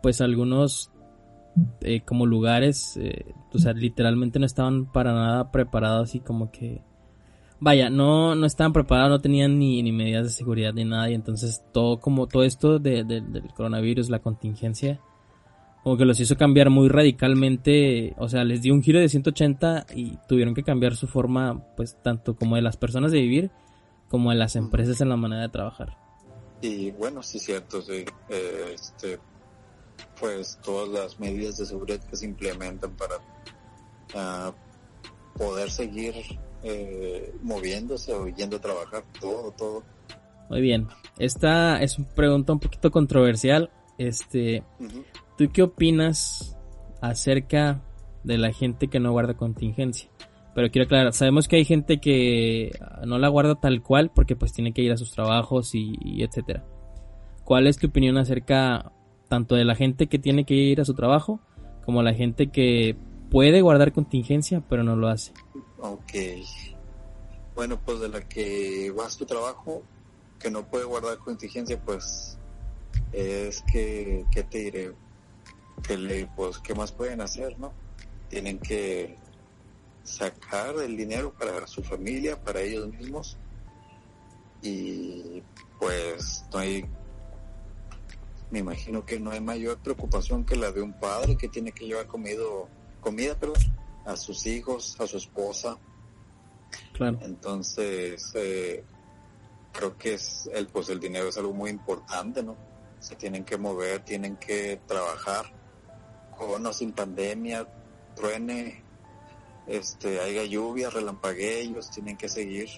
pues 0.03 0.21
algunos 0.21 0.91
eh, 1.81 2.01
como 2.03 2.27
lugares, 2.27 2.97
eh, 2.97 3.35
o 3.53 3.59
sea, 3.59 3.73
literalmente 3.73 4.39
no 4.39 4.47
estaban 4.47 4.91
para 4.93 5.13
nada 5.13 5.51
preparados 5.51 6.15
y 6.15 6.21
como 6.21 6.51
que, 6.51 6.83
vaya, 7.61 7.91
no, 7.91 8.35
no 8.35 8.47
estaban 8.47 8.73
preparados, 8.73 9.11
no 9.11 9.21
tenían 9.21 9.59
ni, 9.59 9.83
ni 9.83 9.93
medidas 9.93 10.25
de 10.25 10.31
seguridad 10.31 10.75
ni 10.75 10.85
nada 10.85 11.11
y 11.11 11.15
entonces 11.15 11.63
todo 11.73 12.01
como 12.01 12.27
todo 12.27 12.45
esto 12.45 12.79
de, 12.79 13.05
del 13.05 13.49
coronavirus, 13.55 14.11
la 14.11 14.19
contingencia, 14.19 15.01
como 15.83 15.97
que 15.97 16.05
los 16.05 16.19
hizo 16.21 16.37
cambiar 16.37 16.69
muy 16.69 16.89
radicalmente, 16.89 18.15
o 18.19 18.29
sea, 18.29 18.45
les 18.45 18.61
dio 18.61 18.75
un 18.75 18.83
giro 18.83 18.99
de 18.99 19.09
180 19.09 19.87
y 19.95 20.19
tuvieron 20.29 20.55
que 20.55 20.65
cambiar 20.65 20.97
su 20.97 21.07
forma, 21.07 21.65
pues 21.77 21.97
tanto 22.03 22.37
como 22.37 22.57
de 22.57 22.63
las 22.63 22.77
personas 22.77 23.13
de 23.13 23.21
vivir, 23.21 23.51
como 24.09 24.33
en 24.33 24.39
las 24.39 24.57
empresas 24.57 25.01
en 25.01 25.09
la 25.09 25.17
manera 25.17 25.43
de 25.43 25.49
trabajar. 25.49 25.97
Y 26.61 26.91
bueno, 26.91 27.23
sí, 27.23 27.39
cierto, 27.39 27.81
sí. 27.83 28.05
Eh, 28.29 28.73
este, 28.75 29.19
pues 30.21 30.59
todas 30.65 30.89
las 30.89 31.21
medidas 31.21 31.57
de 31.59 31.67
seguridad 31.67 32.01
que 32.01 32.17
se 32.17 32.27
implementan 32.27 32.91
para 32.93 33.15
ah, 34.15 34.53
poder 35.37 35.71
seguir 35.71 36.15
eh, 36.63 37.35
moviéndose 37.43 38.13
o 38.13 38.27
yendo 38.29 38.57
a 38.57 38.61
trabajar, 38.61 39.05
todo, 39.21 39.53
todo. 39.53 39.83
Muy 40.49 40.61
bien. 40.61 40.89
Esta 41.19 41.83
es 41.83 41.99
una 41.99 42.09
pregunta 42.09 42.53
un 42.53 42.61
poquito 42.61 42.91
controversial. 42.91 43.71
Este, 43.99 44.63
¿tú 45.37 45.51
qué 45.53 45.63
opinas 45.63 46.57
acerca 47.01 47.83
de 48.25 48.39
la 48.39 48.53
gente 48.53 48.89
que 48.89 49.01
no 49.01 49.13
guarda 49.13 49.35
contingencia? 49.35 50.11
Pero 50.55 50.71
quiero 50.71 50.87
aclarar, 50.87 51.13
sabemos 51.13 51.49
que 51.49 51.57
hay 51.57 51.65
gente 51.65 51.99
que 51.99 52.71
no 53.07 53.19
la 53.19 53.29
guarda 53.29 53.57
tal 53.57 53.83
cual 53.83 54.11
porque 54.15 54.37
pues 54.37 54.53
tiene 54.53 54.73
que 54.73 54.83
ir 54.83 54.91
a 54.91 54.97
sus 54.97 55.11
trabajos 55.11 55.75
y, 55.75 56.23
etcétera. 56.23 56.65
¿Cuál 57.45 57.67
es 57.67 57.79
tu 57.79 57.89
opinión 57.89 58.17
acerca 58.17 58.93
tanto 59.29 59.55
de 59.55 59.65
la 59.65 59.75
gente 59.75 60.07
que 60.07 60.19
tiene 60.19 60.45
que 60.45 60.55
ir 60.55 60.81
a 60.81 60.85
su 60.85 60.95
trabajo 60.95 61.41
como 61.85 62.03
la 62.03 62.15
gente 62.15 62.49
que 62.49 62.97
puede 63.31 63.61
guardar 63.61 63.93
contingencia 63.93 64.63
pero 64.69 64.83
no 64.83 64.97
lo 64.97 65.09
hace? 65.09 65.33
Ok. 65.79 66.13
Bueno, 67.55 67.79
pues 67.85 68.01
de 68.01 68.09
la 68.09 68.21
que 68.21 68.91
va 68.91 69.07
a 69.07 69.11
su 69.11 69.25
trabajo, 69.25 69.83
que 70.39 70.51
no 70.51 70.67
puede 70.67 70.85
guardar 70.85 71.19
contingencia, 71.19 71.81
pues 71.81 72.39
es 73.13 73.63
que, 73.63 74.25
¿qué 74.31 74.43
te 74.43 74.59
diré? 74.59 74.93
Que 75.83 75.97
le, 75.97 76.27
pues, 76.37 76.59
¿qué 76.59 76.75
más 76.75 76.93
pueden 76.93 77.21
hacer, 77.21 77.59
no? 77.59 77.73
Tienen 78.29 78.59
que 78.59 79.17
sacar 80.03 80.75
el 80.85 80.97
dinero 80.97 81.33
para 81.33 81.67
su 81.67 81.83
familia, 81.83 82.39
para 82.43 82.61
ellos 82.61 82.89
mismos. 82.89 83.39
Y 84.63 85.43
pues 85.79 86.45
no 86.53 86.59
hay, 86.59 86.85
me 88.51 88.61
imagino 88.61 89.05
que 89.05 89.19
no 89.19 89.31
hay 89.31 89.41
mayor 89.41 89.79
preocupación 89.79 90.45
que 90.45 90.57
la 90.57 90.71
de 90.73 90.83
un 90.83 90.93
padre 90.93 91.37
que 91.37 91.49
tiene 91.49 91.73
que 91.73 91.87
llevar 91.87 92.07
comido, 92.07 92.69
comida, 93.01 93.39
perdón, 93.39 93.61
a 94.05 94.17
sus 94.17 94.47
hijos, 94.47 94.97
a 95.01 95.07
su 95.07 95.17
esposa. 95.17 95.79
Claro. 96.93 97.19
Entonces, 97.23 98.33
eh, 98.35 98.85
creo 99.73 99.97
que 99.97 100.15
es 100.15 100.49
el, 100.53 100.69
pues 100.69 100.89
el 100.89 101.01
dinero 101.01 101.29
es 101.29 101.37
algo 101.37 101.53
muy 101.53 101.71
importante, 101.71 102.43
¿no? 102.43 102.57
Se 103.01 103.17
tienen 103.17 103.45
que 103.45 103.59
mover, 103.59 104.05
tienen 104.05 104.37
que 104.37 104.81
trabajar, 104.87 105.47
con 106.37 106.65
o 106.65 106.73
sin 106.73 106.93
pandemia, 106.93 107.67
truene, 108.15 108.83
este, 109.67 110.21
haya 110.21 110.45
lluvia, 110.45 110.91
relampaguee, 110.91 111.61
ellos 111.61 111.91
tienen 111.91 112.17
que 112.17 112.29
seguir 112.29 112.69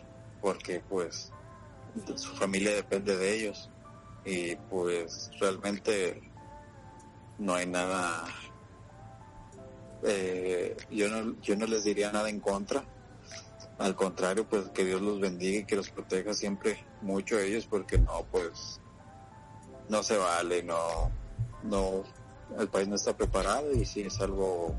porque 0.40 0.80
pues 0.80 1.32
su 2.14 2.34
familia 2.36 2.74
depende 2.74 3.16
de 3.16 3.34
ellos 3.34 3.70
y 4.24 4.56
pues 4.56 5.30
realmente 5.40 6.22
no 7.38 7.54
hay 7.54 7.66
nada, 7.66 8.24
eh, 10.04 10.76
yo, 10.90 11.08
no, 11.08 11.40
yo 11.40 11.56
no 11.56 11.66
les 11.66 11.84
diría 11.84 12.12
nada 12.12 12.28
en 12.28 12.40
contra, 12.40 12.84
al 13.78 13.94
contrario, 13.94 14.48
pues 14.48 14.68
que 14.70 14.84
Dios 14.84 15.00
los 15.00 15.20
bendiga 15.20 15.60
y 15.60 15.64
que 15.64 15.76
los 15.76 15.90
proteja 15.90 16.34
siempre 16.34 16.84
mucho 17.00 17.36
a 17.36 17.42
ellos 17.42 17.66
porque 17.66 17.98
no, 17.98 18.26
pues 18.30 18.80
no 19.88 20.02
se 20.02 20.16
vale, 20.16 20.62
no, 20.62 21.10
no, 21.62 22.02
el 22.58 22.68
país 22.68 22.88
no 22.88 22.96
está 22.96 23.16
preparado 23.16 23.72
y 23.72 23.84
sí 23.84 24.02
es 24.02 24.20
algo 24.20 24.74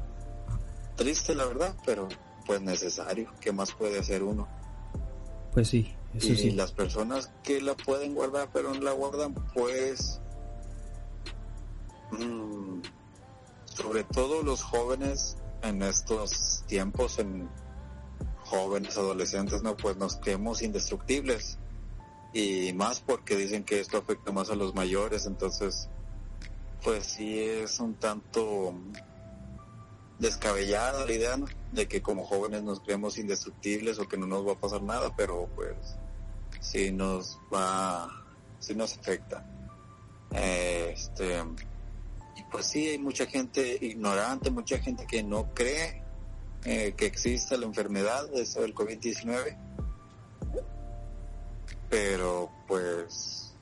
triste 0.96 1.34
la 1.34 1.46
verdad, 1.46 1.76
pero 1.86 2.10
pues 2.46 2.62
necesario, 2.62 3.32
¿qué 3.40 3.54
más 3.54 3.72
puede 3.72 4.00
hacer 4.00 4.22
uno? 4.22 4.48
Pues 5.54 5.70
sí, 5.70 5.96
y 6.14 6.52
las 6.52 6.72
personas 6.72 7.32
que 7.44 7.62
la 7.62 7.76
pueden 7.76 8.16
guardar 8.16 8.50
pero 8.52 8.74
no 8.74 8.82
la 8.82 8.94
guardan, 8.94 9.34
pues 9.54 10.20
mm, 12.12 12.82
sobre 13.66 14.04
todo 14.06 14.44
los 14.44 14.64
jóvenes 14.64 15.38
en 15.62 15.82
estos 15.84 16.64
tiempos, 16.68 17.20
en 17.20 17.50
jóvenes, 18.46 18.98
adolescentes, 18.98 19.62
no, 19.62 19.78
pues 19.78 19.98
nos 19.98 20.16
creemos 20.18 20.62
indestructibles. 20.62 21.58
Y 22.34 22.74
más 22.74 23.00
porque 23.02 23.36
dicen 23.36 23.64
que 23.64 23.80
esto 23.80 23.98
afecta 23.98 24.32
más 24.32 24.50
a 24.50 24.56
los 24.56 24.76
mayores, 24.76 25.26
entonces 25.26 25.90
pues 26.84 27.06
sí 27.06 27.40
es 27.40 27.80
un 27.80 27.96
tanto 27.96 28.74
descabellada 30.20 31.06
la 31.06 31.12
idea 31.12 31.38
de 31.72 31.88
que 31.88 32.02
como 32.02 32.26
jóvenes 32.26 32.64
nos 32.64 32.82
creemos 32.82 33.18
indestructibles 33.18 34.00
o 34.00 34.08
que 34.08 34.18
no 34.18 34.28
nos 34.28 34.48
va 34.48 34.54
a 34.54 34.60
pasar 34.60 34.82
nada, 34.82 35.16
pero 35.16 35.50
pues 35.56 35.76
sí 36.60 36.92
nos 36.92 37.40
va, 37.54 38.10
sí 38.60 38.76
nos 38.76 38.98
afecta. 38.98 39.46
Este, 40.32 41.44
y 42.36 42.44
pues 42.52 42.66
sí 42.68 42.90
hay 42.90 43.00
mucha 43.00 43.26
gente 43.26 43.78
ignorante, 43.82 44.52
mucha 44.52 44.78
gente 44.78 45.08
que 45.08 45.24
no 45.24 45.54
cree 45.54 46.04
eh, 46.66 46.94
que 46.96 47.06
exista 47.06 47.58
la 47.58 47.66
enfermedad 47.66 48.30
del 48.30 48.76
COVID-19 48.76 49.70
pero 51.90 52.52
pues 52.68 53.54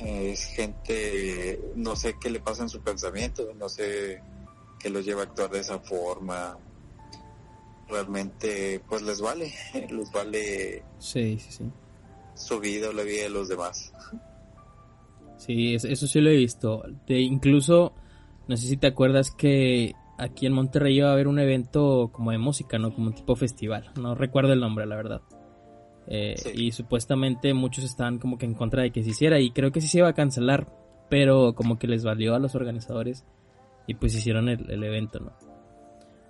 es 0.00 0.44
gente, 0.44 1.60
no 1.74 1.96
sé 1.96 2.16
qué 2.20 2.30
le 2.30 2.40
pasa 2.40 2.62
en 2.62 2.68
su 2.68 2.80
pensamiento, 2.80 3.52
no 3.56 3.68
sé 3.68 4.22
qué 4.86 4.90
los 4.92 5.04
lleva 5.04 5.22
a 5.22 5.24
actuar 5.24 5.50
de 5.50 5.60
esa 5.60 5.80
forma. 5.80 6.56
Realmente, 7.88 8.80
pues 8.88 9.02
les 9.02 9.20
vale, 9.20 9.52
les 9.90 10.12
vale 10.12 10.82
sí, 10.98 11.38
sí, 11.38 11.50
sí. 11.50 11.64
su 12.34 12.60
vida 12.60 12.90
o 12.90 12.92
la 12.92 13.02
vida 13.02 13.24
de 13.24 13.30
los 13.30 13.48
demás. 13.48 13.92
Sí, 15.38 15.74
eso 15.74 16.06
sí 16.06 16.20
lo 16.20 16.30
he 16.30 16.36
visto. 16.36 16.84
De, 17.06 17.20
incluso, 17.20 17.94
no 18.46 18.56
sé 18.56 18.66
si 18.68 18.76
te 18.76 18.86
acuerdas 18.86 19.32
que 19.32 19.94
aquí 20.18 20.46
en 20.46 20.52
Monterrey 20.52 20.98
iba 20.98 21.10
a 21.10 21.12
haber 21.12 21.28
un 21.28 21.40
evento 21.40 22.10
como 22.12 22.30
de 22.30 22.38
música, 22.38 22.78
¿no? 22.78 22.94
Como 22.94 23.08
un 23.08 23.14
tipo 23.14 23.34
festival. 23.34 23.90
No 24.00 24.14
recuerdo 24.14 24.52
el 24.52 24.60
nombre, 24.60 24.86
la 24.86 24.96
verdad. 24.96 25.22
Eh, 26.06 26.36
y 26.54 26.70
supuestamente 26.70 27.52
muchos 27.54 27.84
estaban 27.84 28.18
como 28.20 28.38
que 28.38 28.46
en 28.46 28.54
contra 28.54 28.82
de 28.82 28.92
que 28.92 29.02
se 29.02 29.10
hiciera 29.10 29.40
y 29.40 29.50
creo 29.50 29.72
que 29.72 29.80
sí 29.80 29.88
se 29.88 29.98
iba 29.98 30.08
a 30.08 30.14
cancelar, 30.14 30.72
pero 31.10 31.54
como 31.56 31.78
que 31.78 31.88
les 31.88 32.04
valió 32.04 32.36
a 32.36 32.38
los 32.38 32.54
organizadores 32.54 33.24
y 33.86 33.94
pues 33.94 34.14
hicieron 34.14 34.48
el, 34.48 34.82
evento, 34.84 35.20
¿no? 35.20 35.32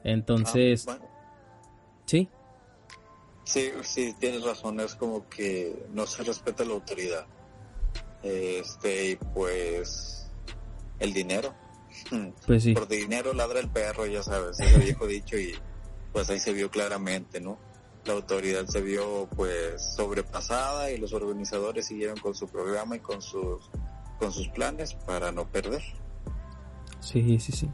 Entonces... 0.04 0.86
Ah, 0.88 0.98
¿Sí? 2.04 2.28
Sí, 3.44 3.70
sí, 3.82 4.14
tienes 4.18 4.42
razón, 4.42 4.80
es 4.80 4.94
como 4.94 5.28
que 5.28 5.86
no 5.92 6.06
se 6.06 6.22
respeta 6.22 6.64
la 6.64 6.74
autoridad. 6.74 7.26
Este, 8.22 9.10
y 9.10 9.16
pues 9.16 10.30
el 10.98 11.12
dinero. 11.12 11.54
Pues 12.46 12.62
sí. 12.62 12.74
Por 12.74 12.88
dinero 12.88 13.32
ladra 13.32 13.60
el 13.60 13.68
perro, 13.68 14.06
ya 14.06 14.22
sabes, 14.22 14.60
ese 14.60 14.78
viejo 14.78 15.06
dicho 15.08 15.36
y 15.38 15.54
pues 16.12 16.28
ahí 16.30 16.38
se 16.38 16.52
vio 16.52 16.70
claramente, 16.70 17.40
¿no? 17.40 17.58
la 18.06 18.14
autoridad 18.14 18.66
se 18.66 18.80
vio 18.80 19.28
pues 19.34 19.94
sobrepasada 19.96 20.90
y 20.90 20.98
los 20.98 21.12
organizadores 21.12 21.86
siguieron 21.86 22.16
con 22.18 22.34
su 22.34 22.46
programa 22.46 22.96
y 22.96 23.00
con 23.00 23.20
sus 23.20 23.70
con 24.18 24.32
sus 24.32 24.48
planes 24.48 24.94
para 24.94 25.32
no 25.32 25.50
perder. 25.50 25.82
Sí, 27.00 27.38
sí, 27.38 27.52
sí. 27.52 27.68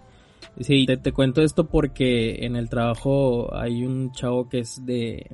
Sí, 0.60 0.86
te, 0.86 0.96
te 0.96 1.12
cuento 1.12 1.42
esto 1.42 1.66
porque 1.68 2.44
en 2.44 2.56
el 2.56 2.68
trabajo 2.68 3.54
hay 3.54 3.84
un 3.84 4.12
chavo 4.12 4.48
que 4.48 4.60
es 4.60 4.84
de 4.84 5.30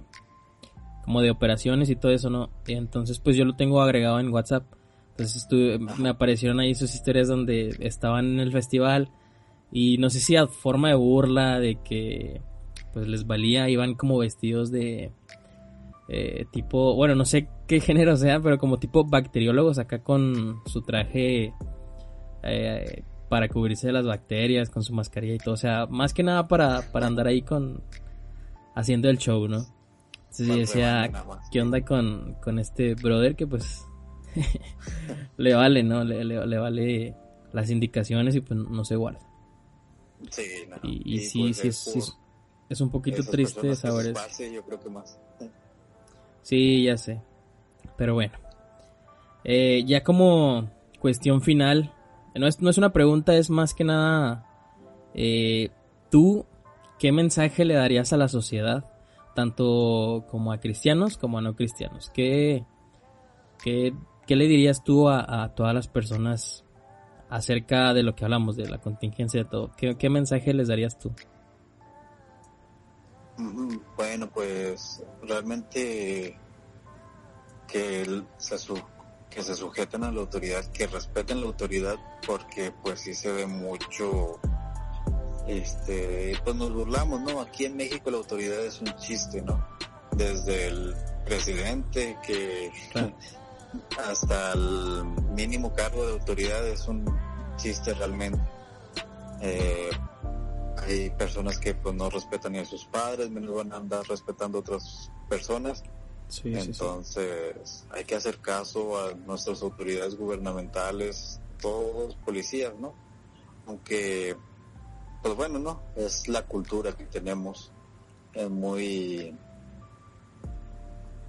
como 1.05 1.23
de 1.23 1.31
operaciones 1.31 1.89
y 1.89 1.97
todo 1.97 2.13
eso, 2.13 2.29
¿no? 2.29 2.51
Y 2.67 2.75
entonces 2.75 3.19
pues 3.19 3.35
yo 3.37 3.45
lo 3.45 3.57
tengo 3.57 3.81
agregado 3.81 4.21
en 4.21 4.33
WhatsApp. 4.33 4.65
Entonces 5.13 5.37
estuve, 5.43 5.79
me 5.79 6.11
aparecieron 6.11 6.61
ahí 6.61 6.75
sus 6.75 6.95
historias 6.95 7.29
donde 7.29 7.75
estaban 7.81 8.27
en 8.27 8.41
el 8.41 8.53
festival 8.53 9.11
y 9.73 9.99
no 9.99 10.11
sé 10.11 10.21
si 10.21 10.37
a 10.37 10.47
forma 10.47 10.89
de 10.89 10.95
burla 10.95 11.59
de 11.59 11.77
que 11.83 12.41
pues 12.93 13.09
les 13.09 13.27
valía, 13.27 13.69
iban 13.69 13.95
como 13.95 14.19
vestidos 14.19 14.71
de 14.71 15.13
eh, 16.09 16.47
tipo, 16.53 16.95
bueno, 16.95 17.15
no 17.15 17.25
sé 17.25 17.49
qué 17.67 17.81
género 17.81 18.17
sea, 18.17 18.41
pero 18.41 18.59
como 18.59 18.79
tipo 18.79 19.05
bacteriólogos 19.05 19.79
acá 19.79 20.03
con 20.03 20.61
su 20.67 20.83
traje 20.83 21.53
eh, 22.43 23.03
para 23.29 23.49
cubrirse 23.49 23.89
de 23.89 23.93
las 23.93 24.07
bacterias, 24.07 24.71
con 24.71 24.83
su 24.83 24.95
mascarilla 24.95 25.35
y 25.35 25.39
todo, 25.39 25.55
o 25.55 25.59
sea, 25.59 25.87
más 25.87 26.15
que 26.15 26.23
nada 26.23 26.49
para, 26.49 26.83
para 26.93 27.07
andar 27.07 27.27
ahí 27.27 27.43
con 27.43 27.83
haciendo 28.75 29.09
el 29.11 29.19
show, 29.19 29.49
¿no? 29.49 29.67
Entonces 30.31 30.47
yo 30.47 30.57
decía, 30.57 31.11
¿qué 31.51 31.61
onda 31.61 31.85
con, 31.85 32.37
con 32.43 32.59
este 32.59 32.95
brother 32.95 33.35
que 33.35 33.47
pues 33.47 33.85
le 35.37 35.55
vale, 35.55 35.83
¿no? 35.83 36.05
Le, 36.05 36.25
le, 36.25 36.59
vale 36.59 37.17
las 37.53 37.71
indicaciones 37.71 38.35
y 38.35 38.41
pues 38.41 38.59
no 38.59 38.85
se 38.85 38.97
guarda. 38.97 39.21
Sí, 40.31 40.43
Y, 40.83 41.21
sí, 41.21 41.53
pues 41.61 41.77
sí, 41.77 42.01
sí, 42.01 42.13
es 42.69 42.81
un 42.81 42.91
poquito 42.91 43.23
triste 43.25 43.75
saber 43.75 44.09
eso. 44.09 44.45
yo 44.45 44.63
creo 44.65 44.81
que 44.81 44.91
más. 44.91 45.19
Sí, 46.43 46.85
ya 46.85 46.97
sé. 46.97 47.21
Pero 47.97 48.15
bueno. 48.15 48.35
Eh, 49.45 49.85
ya 49.87 50.03
como 50.03 50.71
cuestión 50.99 51.41
final. 51.41 51.93
No 52.35 52.47
es, 52.47 52.61
no 52.61 52.71
es 52.71 52.79
una 52.79 52.93
pregunta, 52.93 53.35
es 53.35 53.51
más 53.51 53.75
que 53.75 53.85
nada. 53.85 54.47
Eh, 55.15 55.71
¿Tú 56.11 56.47
qué 56.99 57.13
mensaje 57.13 57.65
le 57.65 57.75
darías 57.75 58.13
a 58.13 58.17
la 58.17 58.29
sociedad? 58.29 58.91
Tanto 59.35 60.27
como 60.31 60.53
a 60.53 60.59
cristianos 60.59 61.17
como 61.17 61.39
a 61.39 61.41
no 61.41 61.55
cristianos. 61.55 62.11
¿Qué, 62.11 62.65
qué, 63.63 63.95
qué 64.27 64.37
le 64.37 64.47
dirías 64.47 64.85
tú 64.85 65.09
a, 65.09 65.45
a, 65.45 65.55
todas 65.55 65.75
las 65.75 65.89
personas 65.89 66.65
acerca 67.31 67.93
de 67.95 68.03
lo 68.03 68.15
que 68.15 68.25
hablamos, 68.25 68.57
de 68.57 68.69
la 68.69 68.79
contingencia 68.79 69.43
de 69.43 69.49
todo? 69.49 69.73
¿Qué, 69.77 69.97
qué 69.97 70.11
mensaje 70.11 70.55
les 70.55 70.69
darías 70.69 70.99
tú? 70.99 71.13
Bueno, 73.97 74.29
pues 74.31 75.05
realmente 75.23 76.37
que 77.69 78.23
se, 78.39 78.57
que 79.31 79.43
se 79.43 79.55
sujeten 79.55 80.05
a 80.05 80.13
la 80.13 80.21
autoridad, 80.21 80.65
que 80.73 80.87
respeten 80.87 81.41
la 81.41 81.47
autoridad, 81.47 81.97
porque 82.27 82.73
pues 82.83 83.01
sí 83.01 83.15
se 83.15 83.31
ve 83.31 83.47
mucho, 83.47 84.39
este, 85.47 86.37
pues 86.45 86.57
nos 86.57 86.73
burlamos, 86.73 87.21
¿no? 87.21 87.41
Aquí 87.41 87.67
en 87.67 87.77
México 87.77 88.11
la 88.11 88.19
autoridad 88.19 88.65
es 88.65 88.81
un 88.81 88.95
chiste, 88.97 89.43
¿no? 89.43 89.67
Desde 90.13 90.69
el 90.69 90.95
presidente 91.25 92.17
que 92.27 92.73
hasta 94.05 94.53
el 94.53 95.05
mínimo 95.35 95.75
cargo 95.75 96.07
de 96.07 96.13
autoridad 96.13 96.67
es 96.67 96.89
un 96.89 97.05
chiste 97.57 97.95
realmente. 97.95 98.41
Eh, 99.41 99.91
hay 100.77 101.11
personas 101.11 101.59
que 101.59 101.75
pues 101.75 101.95
no 101.95 102.09
respetan 102.09 102.53
ni 102.53 102.59
a 102.59 102.65
sus 102.65 102.87
padres, 102.87 103.31
menos 103.31 103.55
van 103.55 103.73
a 103.73 103.77
andar 103.77 104.07
respetando 104.09 104.59
a 104.59 104.61
otras 104.63 105.11
personas. 105.29 105.83
Entonces 106.45 107.87
hay 107.91 108.05
que 108.05 108.15
hacer 108.15 108.39
caso 108.39 108.99
a 108.99 109.15
nuestras 109.15 109.63
autoridades 109.63 110.17
gubernamentales, 110.17 111.41
todos 111.61 112.17
policías, 112.17 112.75
¿no? 112.79 112.95
Aunque, 113.67 114.37
pues 115.23 115.35
bueno, 115.35 115.59
¿no? 115.59 115.83
Es 115.97 116.29
la 116.29 116.47
cultura 116.47 116.93
que 116.93 117.05
tenemos, 117.05 117.73
es 118.35 118.49
muy, 118.51 119.37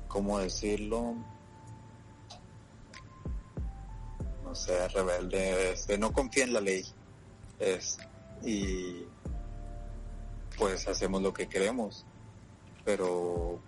¿cómo 0.08 0.40
decirlo? 0.40 1.16
No 4.44 4.56
sé, 4.56 4.88
rebelde, 4.90 5.74
este, 5.74 5.98
no 5.98 6.12
confía 6.12 6.44
en 6.44 6.54
la 6.54 6.62
ley. 6.62 6.84
Es, 7.60 7.98
y 8.44 9.06
pues 10.58 10.88
hacemos 10.88 11.22
lo 11.22 11.34
que 11.34 11.48
queremos. 11.48 12.06
Pero 12.84 13.60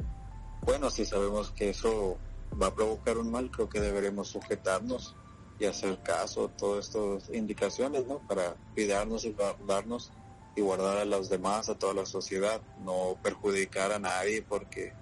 bueno, 0.62 0.90
si 0.90 1.06
sabemos 1.06 1.52
que 1.52 1.70
eso 1.70 2.18
va 2.62 2.68
a 2.68 2.76
provocar 2.76 3.18
un 3.18 3.32
mal, 3.32 3.50
creo 3.52 3.70
que 3.70 3.80
deberemos 3.80 4.30
sujetarnos 4.30 5.16
y 5.60 5.66
hacer 5.66 6.02
caso 6.02 6.46
a 6.46 6.58
todas 6.58 6.88
estas 6.88 7.30
indicaciones, 7.34 8.08
¿no? 8.08 8.20
Para 8.28 8.56
cuidarnos 8.74 9.26
y 9.26 9.32
guardarnos 9.32 10.12
y 10.56 10.62
guardar 10.62 10.98
a 10.98 11.06
los 11.06 11.30
demás, 11.30 11.70
a 11.70 11.78
toda 11.78 11.94
la 11.94 12.06
sociedad, 12.06 12.62
no 12.84 13.18
perjudicar 13.22 13.92
a 13.92 14.00
nadie 14.00 14.42
porque 14.42 14.94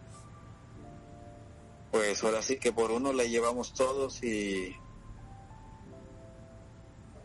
pues 1.91 2.24
ahora 2.24 2.41
sí 2.41 2.58
que 2.58 2.72
por 2.72 2.91
uno 2.91 3.13
la 3.13 3.24
llevamos 3.24 3.74
todos 3.74 4.24
y 4.24 4.76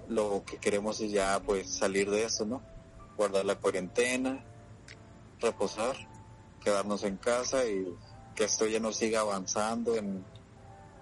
lo 0.09 0.43
que 0.45 0.59
queremos 0.59 1.01
es 1.01 1.11
ya 1.11 1.41
pues 1.45 1.69
salir 1.69 2.11
de 2.11 2.25
eso, 2.25 2.47
¿no? 2.47 2.63
Guardar 3.17 3.45
la 3.45 3.57
cuarentena, 3.57 4.43
reposar, 5.41 5.97
quedarnos 6.63 7.05
en 7.05 7.17
casa 7.17 7.67
y 7.67 7.95
que 8.35 8.45
esto 8.45 8.67
ya 8.67 8.81
no 8.81 8.93
siga 8.93 9.21
avanzando 9.21 9.97
en 9.97 10.25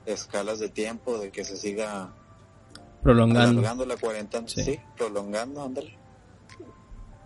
escalas 0.07 0.59
de 0.59 0.69
tiempo, 0.69 1.19
de 1.19 1.31
que 1.31 1.45
se 1.45 1.57
siga 1.57 2.13
prolongando 3.03 3.85
la 3.85 3.97
cuarentena, 3.97 4.47
sí, 4.49 4.79
prolongando, 4.97 5.63
ándale. 5.63 5.99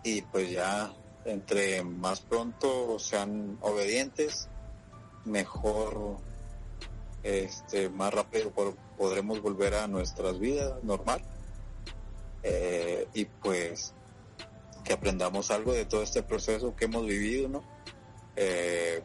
Y 0.04 0.22
pues 0.22 0.50
ya 0.50 0.92
entre 1.24 1.82
más 1.82 2.20
pronto 2.20 2.98
sean 2.98 3.58
obedientes, 3.60 4.48
mejor, 5.24 6.18
este, 7.22 7.88
más 7.88 8.14
rápido 8.14 8.52
podremos 8.96 9.42
volver 9.42 9.74
a 9.74 9.88
nuestras 9.88 10.38
vidas 10.38 10.82
normal. 10.82 11.20
Eh, 12.42 13.08
y 13.14 13.24
pues 13.24 13.92
que 14.84 14.92
aprendamos 14.92 15.50
algo 15.50 15.72
de 15.72 15.84
todo 15.84 16.02
este 16.02 16.22
proceso 16.22 16.76
que 16.76 16.84
hemos 16.84 17.04
vivido, 17.04 17.48
¿no? 17.48 17.64
Eh, 18.36 19.02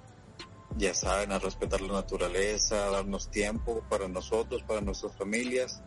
ya 0.77 0.93
saben, 0.93 1.31
a 1.31 1.39
respetar 1.39 1.81
la 1.81 1.93
naturaleza, 1.93 2.87
a 2.87 2.91
darnos 2.91 3.29
tiempo 3.29 3.83
para 3.89 4.07
nosotros, 4.07 4.63
para 4.63 4.81
nuestras 4.81 5.15
familias. 5.15 5.81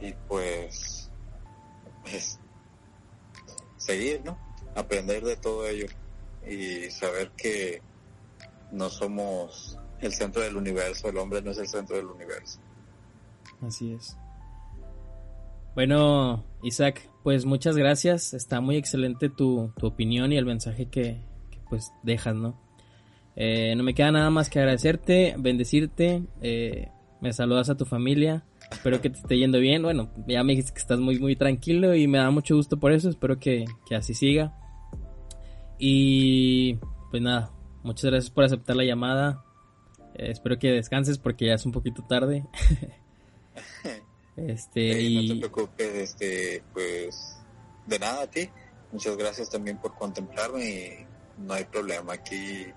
Y 0.00 0.12
pues, 0.28 1.10
pues 2.02 2.38
seguir, 3.76 4.22
¿no? 4.24 4.38
Aprender 4.74 5.24
de 5.24 5.36
todo 5.36 5.66
ello 5.66 5.86
y 6.46 6.90
saber 6.90 7.30
que 7.30 7.80
no 8.72 8.90
somos 8.90 9.78
el 10.00 10.12
centro 10.12 10.42
del 10.42 10.56
universo, 10.56 11.08
el 11.08 11.16
hombre 11.16 11.40
no 11.40 11.50
es 11.50 11.58
el 11.58 11.68
centro 11.68 11.96
del 11.96 12.06
universo. 12.06 12.60
Así 13.62 13.92
es. 13.94 14.16
Bueno, 15.74 16.44
Isaac, 16.62 17.08
pues 17.22 17.44
muchas 17.44 17.76
gracias. 17.76 18.34
Está 18.34 18.60
muy 18.60 18.76
excelente 18.76 19.28
tu, 19.28 19.72
tu 19.78 19.86
opinión 19.86 20.32
y 20.32 20.36
el 20.36 20.46
mensaje 20.46 20.88
que, 20.88 21.22
pues 21.68 21.92
dejas, 22.02 22.34
¿no? 22.34 22.65
Eh, 23.36 23.74
no 23.76 23.82
me 23.82 23.94
queda 23.94 24.10
nada 24.10 24.30
más 24.30 24.48
que 24.48 24.58
agradecerte, 24.58 25.34
bendecirte, 25.38 26.22
eh, 26.40 26.88
me 27.20 27.34
saludas 27.34 27.68
a 27.68 27.76
tu 27.76 27.84
familia, 27.84 28.46
espero 28.70 29.02
que 29.02 29.10
te 29.10 29.18
esté 29.18 29.36
yendo 29.36 29.58
bien, 29.58 29.82
bueno, 29.82 30.10
ya 30.26 30.42
me 30.42 30.52
dijiste 30.52 30.72
que 30.72 30.80
estás 30.80 30.98
muy 30.98 31.18
muy 31.18 31.36
tranquilo 31.36 31.94
y 31.94 32.08
me 32.08 32.16
da 32.16 32.30
mucho 32.30 32.56
gusto 32.56 32.78
por 32.78 32.92
eso, 32.92 33.10
espero 33.10 33.38
que, 33.38 33.66
que 33.86 33.94
así 33.94 34.14
siga. 34.14 34.56
Y 35.78 36.76
pues 37.10 37.22
nada, 37.22 37.52
muchas 37.82 38.10
gracias 38.10 38.30
por 38.30 38.44
aceptar 38.44 38.74
la 38.74 38.84
llamada, 38.84 39.44
eh, 40.14 40.30
espero 40.30 40.58
que 40.58 40.72
descanses 40.72 41.18
porque 41.18 41.48
ya 41.48 41.54
es 41.54 41.66
un 41.66 41.72
poquito 41.72 42.02
tarde. 42.08 42.46
este, 44.38 45.02
y... 45.02 45.28
No 45.28 45.34
te 45.34 45.40
preocupes, 45.40 45.94
este, 45.94 46.62
pues 46.72 47.38
de 47.86 47.98
nada 47.98 48.22
a 48.22 48.30
ti, 48.30 48.48
muchas 48.92 49.14
gracias 49.18 49.50
también 49.50 49.76
por 49.76 49.94
contemplarme 49.94 50.64
y 50.64 51.06
no 51.42 51.52
hay 51.52 51.64
problema, 51.64 52.14
aquí 52.14 52.72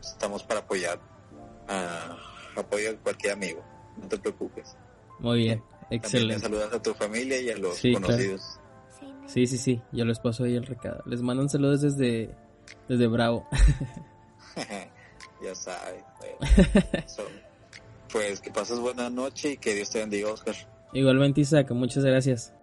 estamos 0.00 0.42
para 0.42 0.60
apoyar 0.60 0.98
a, 1.68 2.16
apoyar 2.56 2.94
a 2.94 2.98
cualquier 2.98 3.32
amigo, 3.32 3.62
no 4.00 4.08
te 4.08 4.18
preocupes. 4.18 4.76
Muy 5.18 5.38
bien, 5.38 5.62
excelente. 5.90 6.42
saludas 6.42 6.72
a 6.72 6.82
tu 6.82 6.94
familia 6.94 7.40
y 7.40 7.50
a 7.50 7.58
los 7.58 7.80
conocidos. 7.80 8.60
Sí, 9.26 9.46
sí, 9.46 9.58
sí, 9.58 9.82
yo 9.92 10.04
les 10.04 10.18
paso 10.18 10.44
ahí 10.44 10.56
el 10.56 10.64
recado. 10.64 11.02
Les 11.04 11.20
mandan 11.20 11.50
saludos 11.50 11.82
desde, 11.82 12.34
desde 12.88 13.06
Bravo. 13.06 13.46
ya 15.42 15.54
sabes. 15.54 16.02
pues 18.12 18.40
que 18.40 18.50
pases 18.50 18.78
buena 18.78 19.10
noche 19.10 19.52
y 19.52 19.56
que 19.58 19.74
Dios 19.74 19.90
te 19.90 19.98
bendiga, 19.98 20.32
Oscar. 20.32 20.54
Igualmente, 20.94 21.42
Isaac, 21.42 21.70
muchas 21.72 22.04
gracias. 22.04 22.54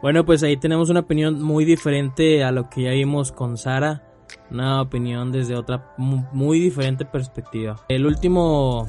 Bueno, 0.00 0.24
pues 0.24 0.42
ahí 0.42 0.56
tenemos 0.56 0.90
una 0.90 1.00
opinión 1.00 1.42
muy 1.42 1.64
diferente 1.64 2.44
a 2.44 2.52
lo 2.52 2.68
que 2.68 2.82
ya 2.82 2.90
vimos 2.90 3.32
con 3.32 3.56
Sara. 3.56 4.02
Una 4.50 4.82
opinión 4.82 5.32
desde 5.32 5.56
otra 5.56 5.94
muy 5.96 6.60
diferente 6.60 7.04
perspectiva. 7.04 7.80
El 7.88 8.06
último 8.06 8.88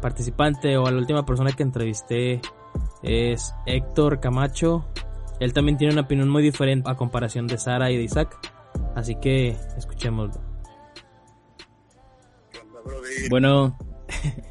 participante 0.00 0.76
o 0.76 0.90
la 0.90 0.98
última 0.98 1.24
persona 1.26 1.52
que 1.52 1.62
entrevisté 1.62 2.40
es 3.02 3.54
Héctor 3.66 4.20
Camacho. 4.20 4.86
Él 5.40 5.52
también 5.52 5.78
tiene 5.78 5.94
una 5.94 6.02
opinión 6.02 6.28
muy 6.28 6.42
diferente 6.42 6.90
a 6.90 6.96
comparación 6.96 7.46
de 7.46 7.58
Sara 7.58 7.90
y 7.90 7.96
de 7.96 8.02
Isaac. 8.02 8.38
Así 8.94 9.16
que 9.16 9.56
escuchémoslo. 9.76 10.40
Bueno. 13.30 13.78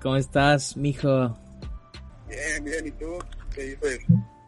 ¿Cómo 0.00 0.16
estás, 0.16 0.76
mijo? 0.76 1.36
Bien, 2.28 2.64
bien, 2.64 2.86
¿y 2.86 2.90
tú? 2.92 3.18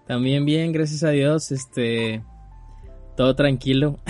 También 0.07 0.45
bien, 0.45 0.73
gracias 0.73 1.03
a 1.03 1.11
Dios, 1.11 1.51
este, 1.53 2.23
todo 3.23 3.37
tranquilo. 3.37 4.01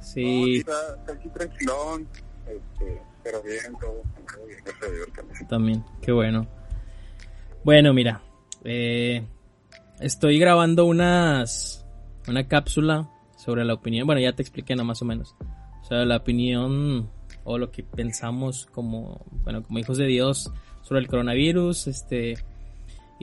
Sí. 0.00 0.62
aquí 1.08 1.28
tranquilón, 1.30 2.06
este, 2.46 3.02
pero 3.24 3.42
bien, 3.42 3.76
todo, 3.80 4.02
bien, 4.46 4.60
gracias 4.64 4.82
a 4.82 4.94
Dios 4.94 5.08
también. 5.14 5.48
También, 5.48 5.84
qué 6.00 6.12
bueno. 6.12 6.46
Bueno, 7.64 7.92
mira, 7.92 8.22
eh, 8.62 9.26
estoy 9.98 10.38
grabando 10.38 10.84
unas, 10.84 11.84
una 12.28 12.46
cápsula 12.46 13.10
sobre 13.36 13.64
la 13.64 13.74
opinión, 13.74 14.06
bueno, 14.06 14.20
ya 14.20 14.32
te 14.32 14.42
expliqué, 14.42 14.76
no 14.76 14.84
más 14.84 15.02
o 15.02 15.04
menos, 15.04 15.34
sobre 15.82 16.06
la 16.06 16.18
opinión 16.18 17.10
o 17.42 17.58
lo 17.58 17.72
que 17.72 17.82
pensamos 17.82 18.66
como, 18.66 19.24
bueno, 19.42 19.64
como 19.64 19.80
hijos 19.80 19.98
de 19.98 20.06
Dios 20.06 20.52
sobre 20.82 21.00
el 21.00 21.08
coronavirus, 21.08 21.88
este, 21.88 22.38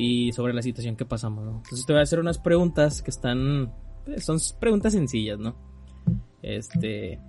y 0.01 0.31
sobre 0.31 0.53
la 0.53 0.61
situación 0.61 0.95
que 0.95 1.03
pasamos, 1.03 1.43
¿no? 1.43 1.57
Entonces 1.57 1.85
te 1.85 1.91
voy 1.91 1.99
a 1.99 2.03
hacer 2.03 2.21
unas 2.21 2.37
preguntas 2.37 3.01
que 3.01 3.11
están, 3.11 3.73
pues, 4.05 4.23
son 4.23 4.37
preguntas 4.57 4.93
sencillas, 4.93 5.37
¿no? 5.37 5.57
Este, 6.41 7.19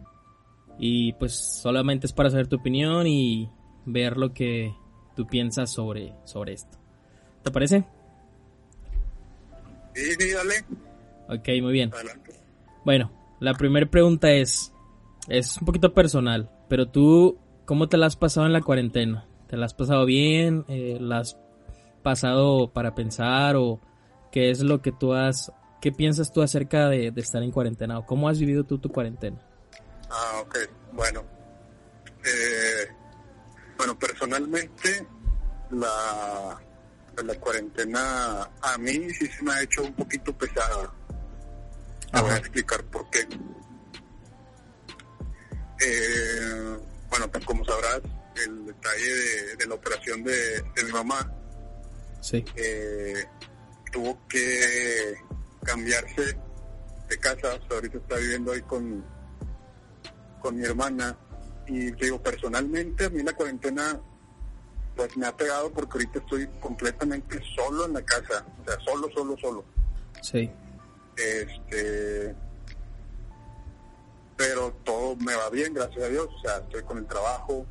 y 0.78 1.12
pues 1.14 1.34
solamente 1.34 2.06
es 2.06 2.12
para 2.12 2.30
saber 2.30 2.46
tu 2.46 2.54
opinión 2.54 3.08
y 3.08 3.50
ver 3.86 4.16
lo 4.16 4.32
que 4.32 4.72
tú 5.16 5.26
piensas 5.26 5.72
sobre, 5.72 6.14
sobre 6.24 6.52
esto. 6.52 6.78
¿Te 7.42 7.50
parece? 7.50 7.84
Sí, 9.92 10.14
sí, 10.16 10.30
dale. 10.30 10.54
Ok, 11.28 11.48
muy 11.62 11.72
bien. 11.72 11.90
Bueno, 12.84 13.10
la 13.40 13.54
primera 13.54 13.90
pregunta 13.90 14.30
es, 14.30 14.72
es 15.26 15.56
un 15.56 15.66
poquito 15.66 15.92
personal, 15.92 16.48
pero 16.68 16.86
tú, 16.86 17.36
¿cómo 17.64 17.88
te 17.88 17.96
la 17.96 18.06
has 18.06 18.14
pasado 18.14 18.46
en 18.46 18.52
la 18.52 18.62
cuarentena? 18.62 19.26
¿Te 19.48 19.56
la 19.56 19.66
has 19.66 19.74
pasado 19.74 20.04
bien? 20.04 20.64
Eh, 20.68 20.98
¿La 21.00 21.18
has 21.18 21.36
pasado 22.02 22.72
para 22.72 22.94
pensar? 22.94 23.56
¿O 23.56 23.80
qué 24.32 24.50
es 24.50 24.60
lo 24.60 24.82
que 24.82 24.92
tú 24.92 25.14
has... 25.14 25.52
¿Qué 25.80 25.92
piensas 25.92 26.32
tú 26.32 26.42
acerca 26.42 26.88
de, 26.88 27.12
estar 27.16 27.42
en 27.42 27.50
cuarentena? 27.50 27.98
¿O 27.98 28.06
cómo 28.06 28.28
has 28.28 28.38
vivido 28.38 28.64
tú 28.64 28.78
tu 28.78 28.90
cuarentena? 28.90 29.40
Ah, 30.10 30.42
ok. 30.42 30.58
Bueno. 30.92 31.24
Eh, 32.24 32.88
bueno, 33.78 33.98
personalmente, 33.98 35.06
la, 35.70 36.60
la 37.22 37.34
cuarentena 37.36 38.50
a 38.60 38.78
mí 38.78 39.10
sí 39.14 39.26
se 39.26 39.42
me 39.42 39.52
ha 39.52 39.62
hecho 39.62 39.82
un 39.82 39.94
poquito 39.94 40.36
pesada. 40.36 40.92
voy 42.12 42.30
a 42.30 42.36
explicar 42.36 42.84
por 42.84 43.08
qué. 43.08 43.26
Eh, 45.80 46.78
bueno, 47.08 47.30
pues 47.30 47.44
como 47.44 47.64
sabrás, 47.64 48.00
el 48.46 48.66
detalle 48.66 49.56
de, 49.58 49.66
la 49.66 49.74
operación 49.74 50.22
de, 50.24 50.64
mi 50.84 50.92
mamá. 50.92 51.32
Sí. 52.20 52.44
Eh, 52.56 53.24
tuvo 53.92 54.18
que 54.28 55.14
cambiarse 55.62 56.36
de 57.08 57.18
casa, 57.18 57.58
ahorita 57.70 57.98
está 57.98 58.16
viviendo 58.16 58.52
ahí 58.52 58.62
con, 58.62 59.04
con 60.40 60.56
mi 60.56 60.64
hermana. 60.64 61.16
Y 61.66 61.92
digo, 61.92 62.22
personalmente, 62.22 63.04
a 63.04 63.10
mí 63.10 63.22
la 63.22 63.32
cuarentena 63.32 64.00
pues 64.96 65.16
me 65.16 65.26
ha 65.26 65.36
pegado 65.36 65.72
porque 65.72 65.92
ahorita 65.92 66.18
estoy 66.18 66.46
completamente 66.60 67.40
solo 67.54 67.86
en 67.86 67.94
la 67.94 68.02
casa, 68.02 68.44
o 68.60 68.64
sea, 68.64 68.78
solo, 68.84 69.08
solo, 69.14 69.36
solo. 69.38 69.64
Sí. 70.20 70.50
Este, 71.16 72.34
pero 74.36 74.72
todo 74.84 75.16
me 75.16 75.34
va 75.34 75.48
bien, 75.50 75.74
gracias 75.74 76.04
a 76.04 76.08
Dios, 76.08 76.28
o 76.28 76.40
sea, 76.40 76.58
estoy 76.58 76.82
con 76.82 76.98
el 76.98 77.06
trabajo, 77.06 77.66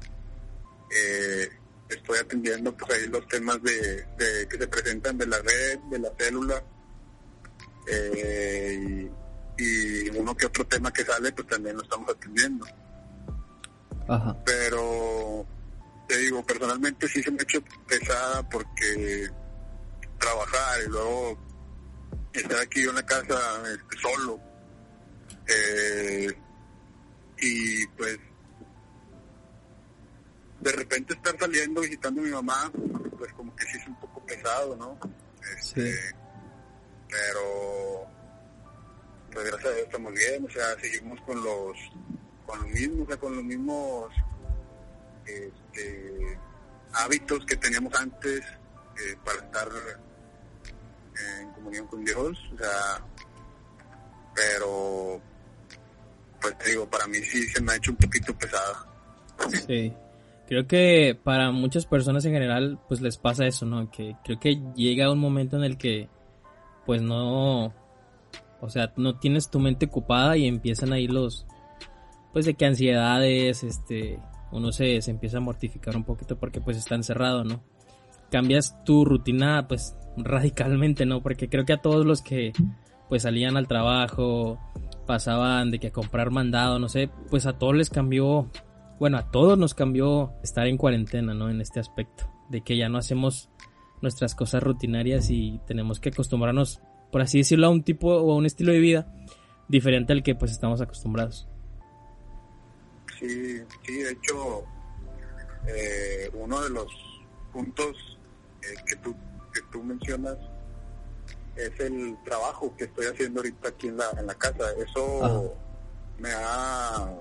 eh, 0.90 1.50
estoy 1.90 2.20
atendiendo 2.20 2.76
pues 2.76 2.92
ahí 2.92 3.08
los 3.08 3.28
temas 3.28 3.62
de, 3.64 4.06
que 4.50 4.58
se 4.58 4.68
presentan 4.68 5.18
de 5.18 5.26
la 5.26 5.38
red, 5.40 5.80
de 5.92 6.00
la 6.00 6.12
célula 6.18 6.64
eh, 7.88 9.10
y, 9.58 10.10
uno 10.10 10.36
que 10.36 10.46
otro 10.46 10.66
tema 10.66 10.92
que 10.92 11.04
sale 11.04 11.32
pues 11.32 11.48
también 11.48 11.76
lo 11.76 11.84
estamos 11.84 12.10
atendiendo. 12.10 12.66
Pero 14.46 15.46
te 16.08 16.18
digo, 16.18 16.44
personalmente 16.44 17.08
sí 17.08 17.22
se 17.22 17.32
me 17.32 17.40
ha 17.40 17.44
hecho 17.44 17.62
pesada 17.88 18.48
porque 18.50 19.30
trabajar 20.18 20.80
y 20.86 20.90
luego 20.90 21.40
estar 22.34 22.60
aquí 22.60 22.82
en 22.82 22.96
la 22.96 23.06
casa 23.06 23.40
este, 23.72 23.98
solo 24.02 24.40
eh, 25.48 26.28
y 27.42 27.88
pues 27.88 28.20
de 30.62 30.72
repente 30.72 31.14
estar 31.14 31.38
saliendo 31.40 31.82
visitando 31.82 32.22
a 32.22 32.24
mi 32.24 32.32
mamá, 32.32 32.72
pues 33.18 33.34
como 33.34 33.56
que 33.56 33.66
sí 33.66 33.78
es 33.78 33.88
un 33.88 34.00
poco 34.00 34.26
pesado, 34.26 34.76
¿no? 34.76 34.98
Este, 35.58 35.94
sí. 35.94 36.16
Pero, 37.10 38.06
pues 39.32 39.46
gracias 39.46 39.72
a 39.72 39.76
Dios 39.76 39.86
estamos 39.88 40.14
bien, 40.14 40.46
o 40.46 40.50
sea, 40.50 40.80
seguimos 40.80 41.20
con 41.22 41.44
los, 41.44 41.78
con 42.46 42.60
los 42.60 42.68
mismos, 42.68 43.02
o 43.02 43.08
sea, 43.08 43.18
con 43.18 43.36
los 43.36 43.44
mismos 43.44 44.14
este, 45.26 46.40
hábitos 46.94 47.46
que 47.46 47.56
teníamos 47.56 47.94
antes 47.96 48.42
eh, 48.42 49.16
para 49.24 49.40
estar 49.40 49.70
en 51.42 51.52
comunión 51.52 51.88
con 51.88 52.04
Dios, 52.04 52.38
o 52.54 52.58
sea, 52.58 53.06
pero 54.36 55.22
pues 56.42 56.58
te 56.58 56.70
digo, 56.70 56.90
para 56.90 57.08
mí 57.08 57.18
sí 57.20 57.48
se 57.48 57.62
me 57.62 57.74
ha 57.74 57.76
hecho 57.76 57.92
un 57.92 57.98
poquito 57.98 58.38
pesada. 58.38 58.86
Sí. 59.68 59.94
Creo 60.50 60.66
que 60.66 61.16
para 61.24 61.52
muchas 61.52 61.86
personas 61.86 62.26
en 62.26 62.34
general 62.34 62.80
pues 62.88 63.02
les 63.02 63.20
pasa 63.20 63.46
eso, 63.46 63.68
¿no? 63.68 63.92
Que 63.92 64.16
creo 64.24 64.40
que 64.40 64.60
llega 64.76 65.12
un 65.12 65.20
momento 65.20 65.58
en 65.58 65.64
el 65.64 65.78
que 65.78 66.10
pues 66.88 67.04
no 67.04 67.72
o 68.60 68.68
sea, 68.68 68.92
no 68.98 69.20
tienes 69.20 69.52
tu 69.52 69.60
mente 69.60 69.86
ocupada 69.86 70.38
y 70.38 70.48
empiezan 70.48 70.92
ahí 70.92 71.08
los 71.08 71.46
pues 72.34 72.48
de 72.48 72.56
que 72.56 72.66
ansiedades, 72.66 73.64
este, 73.64 74.20
uno 74.52 74.72
se, 74.72 75.00
se 75.04 75.12
empieza 75.12 75.38
a 75.38 75.42
mortificar 75.42 75.96
un 75.96 76.04
poquito 76.04 76.40
porque 76.40 76.62
pues 76.62 76.78
está 76.78 76.96
encerrado, 76.96 77.44
¿no? 77.44 77.62
Cambias 78.32 78.84
tu 78.84 79.06
rutina 79.06 79.68
pues 79.68 79.96
radicalmente, 80.18 81.06
¿no? 81.06 81.22
Porque 81.22 81.48
creo 81.48 81.64
que 81.64 81.74
a 81.74 81.82
todos 81.82 82.08
los 82.08 82.24
que 82.24 82.54
pues 83.08 83.22
salían 83.22 83.56
al 83.56 83.68
trabajo, 83.68 84.60
pasaban 85.06 85.70
de 85.70 85.78
que 85.78 85.90
a 85.90 85.94
comprar 85.94 86.32
mandado, 86.32 86.80
no 86.80 86.90
sé, 86.90 87.12
pues 87.30 87.46
a 87.46 87.54
todos 87.54 87.76
les 87.76 87.92
cambió, 87.92 88.50
bueno, 89.00 89.18
a 89.18 89.32
todos 89.32 89.58
nos 89.58 89.74
cambió 89.74 90.34
estar 90.44 90.68
en 90.68 90.78
cuarentena, 90.78 91.34
¿no? 91.34 91.50
En 91.50 91.62
este 91.62 91.80
aspecto, 91.80 92.30
de 92.50 92.62
que 92.62 92.78
ya 92.78 92.90
no 92.90 92.98
hacemos 92.98 93.50
nuestras 94.02 94.36
cosas 94.36 94.62
rutinarias 94.62 95.30
y 95.30 95.60
tenemos 95.66 96.00
que 96.00 96.10
acostumbrarnos, 96.10 96.82
por 97.12 97.22
así 97.22 97.40
decirlo, 97.40 97.68
a 97.68 97.70
un 97.70 97.84
tipo 97.84 98.10
o 98.10 98.34
a 98.34 98.36
un 98.36 98.46
estilo 98.46 98.74
de 98.74 98.80
vida 98.80 99.14
diferente 99.68 100.14
al 100.14 100.24
que 100.24 100.36
pues 100.36 100.52
estamos 100.52 100.82
acostumbrados. 100.82 101.48
Sí, 103.20 103.58
sí, 103.86 103.98
de 103.98 104.12
hecho, 104.12 104.64
eh, 105.68 106.30
uno 106.34 106.62
de 106.62 106.70
los 106.70 106.88
puntos 107.54 108.18
eh, 108.62 108.76
que, 108.86 108.96
tú, 108.98 109.16
que 109.54 109.62
tú 109.72 109.84
mencionas 109.84 110.38
es 111.56 111.78
el 111.80 112.18
trabajo 112.24 112.74
que 112.78 112.86
estoy 112.86 113.08
haciendo 113.08 113.42
ahorita 113.42 113.70
aquí 113.70 113.88
en 113.88 113.98
la, 113.98 114.12
en 114.18 114.28
la 114.28 114.36
casa. 114.36 114.64
Eso 114.78 115.54
me 116.18 116.30
ha 116.34 117.14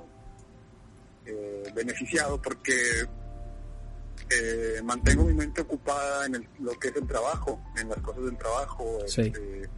eh, 1.28 1.72
beneficiado 1.74 2.40
porque 2.40 2.72
eh, 4.30 4.80
mantengo 4.82 5.24
mi 5.24 5.34
mente 5.34 5.60
ocupada 5.60 6.24
en 6.24 6.48
lo 6.60 6.72
que 6.78 6.88
es 6.88 6.96
el 6.96 7.06
trabajo, 7.06 7.62
en 7.76 7.90
las 7.90 7.98
cosas 7.98 8.24
del 8.24 8.38
trabajo. 8.38 8.98
Este, 9.04 9.68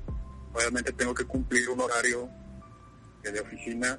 obviamente 0.54 0.92
tengo 0.92 1.12
que 1.12 1.24
cumplir 1.24 1.68
un 1.70 1.80
horario 1.80 2.30
de 3.24 3.40
oficina, 3.40 3.98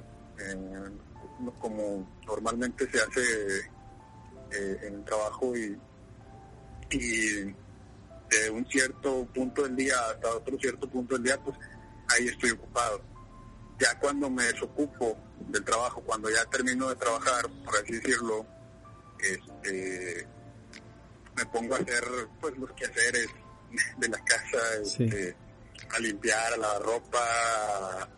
como 1.60 2.08
normalmente 2.26 2.90
se 2.90 2.98
hace 2.98 3.58
eh, 4.50 4.78
en 4.82 4.94
el 4.94 5.04
trabajo 5.04 5.54
y, 5.54 5.78
y 6.90 7.54
de 8.30 8.50
un 8.50 8.66
cierto 8.66 9.26
punto 9.26 9.64
del 9.64 9.76
día 9.76 9.94
hasta 10.10 10.36
otro 10.36 10.58
cierto 10.58 10.88
punto 10.88 11.16
del 11.16 11.24
día, 11.24 11.38
pues 11.42 11.56
ahí 12.08 12.28
estoy 12.28 12.50
ocupado. 12.52 13.11
Ya 13.82 13.98
cuando 13.98 14.30
me 14.30 14.44
desocupo 14.44 15.18
del 15.48 15.64
trabajo, 15.64 16.00
cuando 16.02 16.30
ya 16.30 16.44
termino 16.44 16.88
de 16.88 16.94
trabajar, 16.94 17.50
por 17.64 17.76
así 17.78 17.94
decirlo, 17.94 18.46
este, 19.18 20.24
me 21.34 21.44
pongo 21.46 21.74
a 21.74 21.78
hacer 21.78 22.04
pues 22.40 22.56
los 22.58 22.70
quehaceres 22.74 23.26
de 23.98 24.08
la 24.08 24.18
casa, 24.18 24.58
este, 24.80 25.34
a 25.90 25.98
limpiar, 25.98 26.52
a 26.52 26.56
lavar 26.58 26.82
ropa, 26.82 28.08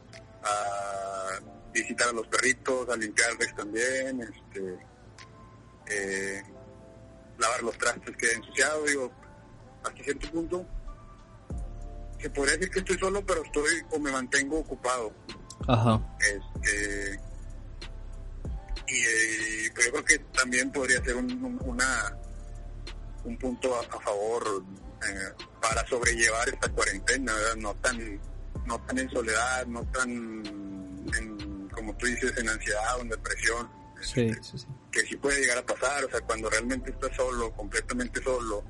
a, 0.42 1.40
visitar 1.72 2.09
a 2.09 2.12
los 2.12 2.27
perritos, 2.27 2.87
a 2.90 2.96
limpiarles 2.96 3.55
también, 3.57 4.20
este, 4.20 4.79
eh, 5.87 6.42
lavar 7.38 7.62
los 7.62 7.79
trastes 7.79 8.14
que 8.18 8.27
he 8.27 8.35
ensuciado, 8.35 8.85
digo, 8.85 9.11
hasta 9.83 10.05
cierto 10.05 10.31
punto 10.31 10.66
se 12.24 12.31
podría 12.31 12.57
decir 12.57 12.70
que 12.70 12.79
estoy 12.79 12.98
solo, 12.98 13.24
pero 13.27 13.44
estoy 13.44 13.83
o 13.90 13.98
me 13.98 14.11
mantengo 14.11 14.59
ocupado. 14.59 15.12
Ajá. 15.66 16.00
Este, 16.20 17.20
y, 18.87 19.70
pero 19.70 19.87
yo 19.87 19.92
creo 19.92 20.05
que 20.05 20.18
también 20.37 20.70
podría 20.70 21.03
ser 21.03 21.16
un, 21.16 21.59
una 21.64 22.16
un 23.24 23.38
punto 23.38 23.74
a, 23.74 23.83
favor 24.00 24.64
eh, 25.09 25.44
para 25.61 25.87
sobrellevar 25.87 26.48
esta 26.48 26.68
cuarentena, 26.70 27.33
no 27.57 27.74
tan 27.77 28.20
no 28.66 28.79
tan 28.87 28.98
en 28.98 29.11
soledad, 29.11 29.66
no 29.66 29.83
tan 29.90 30.11
en, 30.11 31.68
como 31.70 31.94
tú 31.96 32.07
dices 32.07 32.37
en 32.37 32.48
ansiedad 32.48 32.98
o 32.98 33.00
en 33.03 33.09
depresión. 33.09 33.68
Sí, 34.00 34.27
este, 34.29 34.42
sí, 34.42 34.59
sí. 34.59 34.66
Que 34.90 35.00
sí 35.03 35.16
puede 35.16 35.40
llegar 35.40 35.59
a 35.59 35.66
pasar, 35.66 36.05
o 36.05 36.11
sea, 36.11 36.20
cuando 36.20 36.50
realmente 36.50 36.90
estás 36.90 37.16
solo, 37.16 37.53
completamente 37.53 38.22
solo, 38.22 38.64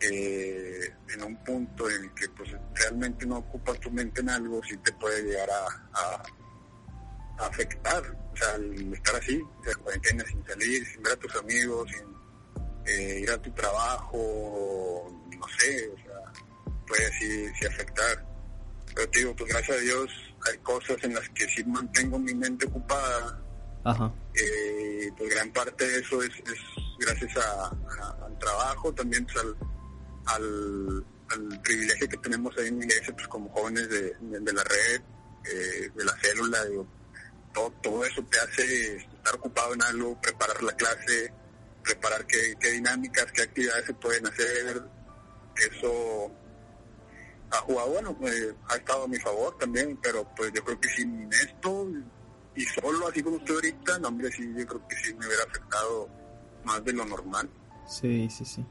eh, 0.00 0.94
en 1.14 1.22
un 1.22 1.36
punto 1.44 1.88
en 1.90 2.04
el 2.04 2.14
que 2.14 2.28
pues 2.30 2.50
realmente 2.74 3.26
no 3.26 3.38
ocupas 3.38 3.78
tu 3.80 3.90
mente 3.90 4.20
en 4.20 4.30
algo, 4.30 4.60
sí 4.62 4.76
te 4.78 4.92
puede 4.92 5.22
llegar 5.22 5.48
a, 5.50 6.22
afectar. 7.38 8.02
O 8.32 8.36
sea, 8.36 8.54
el 8.56 8.92
estar 8.92 9.16
así, 9.16 9.40
sea, 9.64 9.74
cuarentena 9.76 10.24
sin 10.26 10.44
salir, 10.44 10.86
sin 10.86 11.02
ver 11.02 11.12
a 11.12 11.16
tus 11.16 11.36
amigos, 11.36 11.88
sin 11.90 12.08
eh, 12.86 13.20
ir 13.20 13.30
a 13.30 13.38
tu 13.40 13.50
trabajo, 13.52 15.08
no 15.38 15.46
sé, 15.58 15.88
o 15.88 15.96
sea, 15.96 16.32
puede 16.86 17.06
así, 17.06 17.48
sí 17.58 17.66
afectar. 17.66 18.26
Pero 18.94 19.10
te 19.10 19.18
digo, 19.20 19.36
pues 19.36 19.52
gracias 19.52 19.76
a 19.76 19.80
Dios 19.80 20.10
hay 20.50 20.58
cosas 20.58 20.96
en 21.02 21.14
las 21.14 21.28
que 21.30 21.48
sí 21.48 21.64
mantengo 21.64 22.18
mi 22.18 22.34
mente 22.34 22.66
ocupada. 22.66 23.40
Ajá. 23.84 24.12
Eh, 24.34 25.10
pues 25.16 25.30
gran 25.30 25.52
parte 25.52 25.86
de 25.86 26.00
eso 26.00 26.22
es, 26.22 26.32
gracias 26.98 27.36
al 27.36 28.38
trabajo, 28.38 28.92
también 28.92 29.24
pues, 29.24 29.36
al, 29.38 29.56
al, 30.28 31.04
privilegio 31.62 32.08
que 32.08 32.16
tenemos 32.18 32.56
ahí 32.56 32.68
en 32.68 32.82
iglesia, 32.82 33.14
pues 33.14 33.28
como 33.28 33.50
jóvenes 33.50 33.88
de, 33.90 34.14
la 34.30 34.64
red, 34.64 35.02
eh, 35.44 35.90
de 35.94 36.04
la 36.04 36.16
célula, 36.16 36.64
digo, 36.64 36.86
todo, 37.52 37.70
todo 37.82 38.04
eso 38.04 38.22
te 38.24 38.38
hace 38.38 38.96
estar 38.96 39.34
ocupado 39.34 39.74
en 39.74 39.82
algo, 39.82 40.18
preparar 40.20 40.62
la 40.62 40.72
clase, 40.72 41.32
preparar 41.82 42.26
qué, 42.26 42.56
dinámicas, 42.72 43.30
qué 43.32 43.42
actividades 43.42 43.84
se 43.86 43.94
pueden 43.94 44.26
hacer, 44.26 44.82
eso 45.70 46.30
ha 47.50 47.56
jugado, 47.58 47.90
bueno, 47.90 48.16
pues, 48.16 48.54
ha 48.68 48.76
estado 48.76 49.04
a 49.04 49.08
mi 49.08 49.18
favor 49.18 49.56
también, 49.58 49.98
pero 50.02 50.26
pues 50.34 50.50
yo 50.54 50.64
creo 50.64 50.80
que 50.80 50.88
sin 50.88 51.30
esto 51.32 51.88
y 52.54 52.64
solo 52.64 53.06
así 53.06 53.22
como 53.22 53.36
estoy 53.36 53.54
ahorita, 53.54 53.98
no 53.98 54.08
hombre, 54.08 54.32
sí, 54.32 54.52
yo 54.56 54.66
creo 54.66 54.88
que 54.88 54.96
sí 54.96 55.14
me 55.14 55.26
hubiera 55.26 55.44
afectado 55.44 56.08
más 56.64 56.84
de 56.84 56.92
lo 56.92 57.04
normal. 57.04 57.48
Sí, 57.86 58.28
sí, 58.30 58.44
sí. 58.44 58.66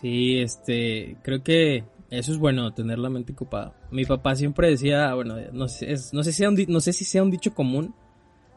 Sí, 0.00 0.40
este, 0.40 1.16
creo 1.22 1.42
que 1.42 1.84
eso 2.10 2.30
es 2.30 2.38
bueno, 2.38 2.74
tener 2.74 2.98
la 2.98 3.08
mente 3.08 3.32
ocupada. 3.32 3.74
Mi 3.90 4.04
papá 4.04 4.36
siempre 4.36 4.68
decía, 4.68 5.14
bueno, 5.14 5.36
no 5.52 5.68
sé, 5.68 5.86
no 6.12 6.22
sé, 6.22 6.32
si, 6.32 6.38
sea 6.38 6.50
un, 6.50 6.64
no 6.68 6.80
sé 6.80 6.92
si 6.92 7.06
sea 7.06 7.22
un 7.22 7.30
dicho 7.30 7.54
común, 7.54 7.94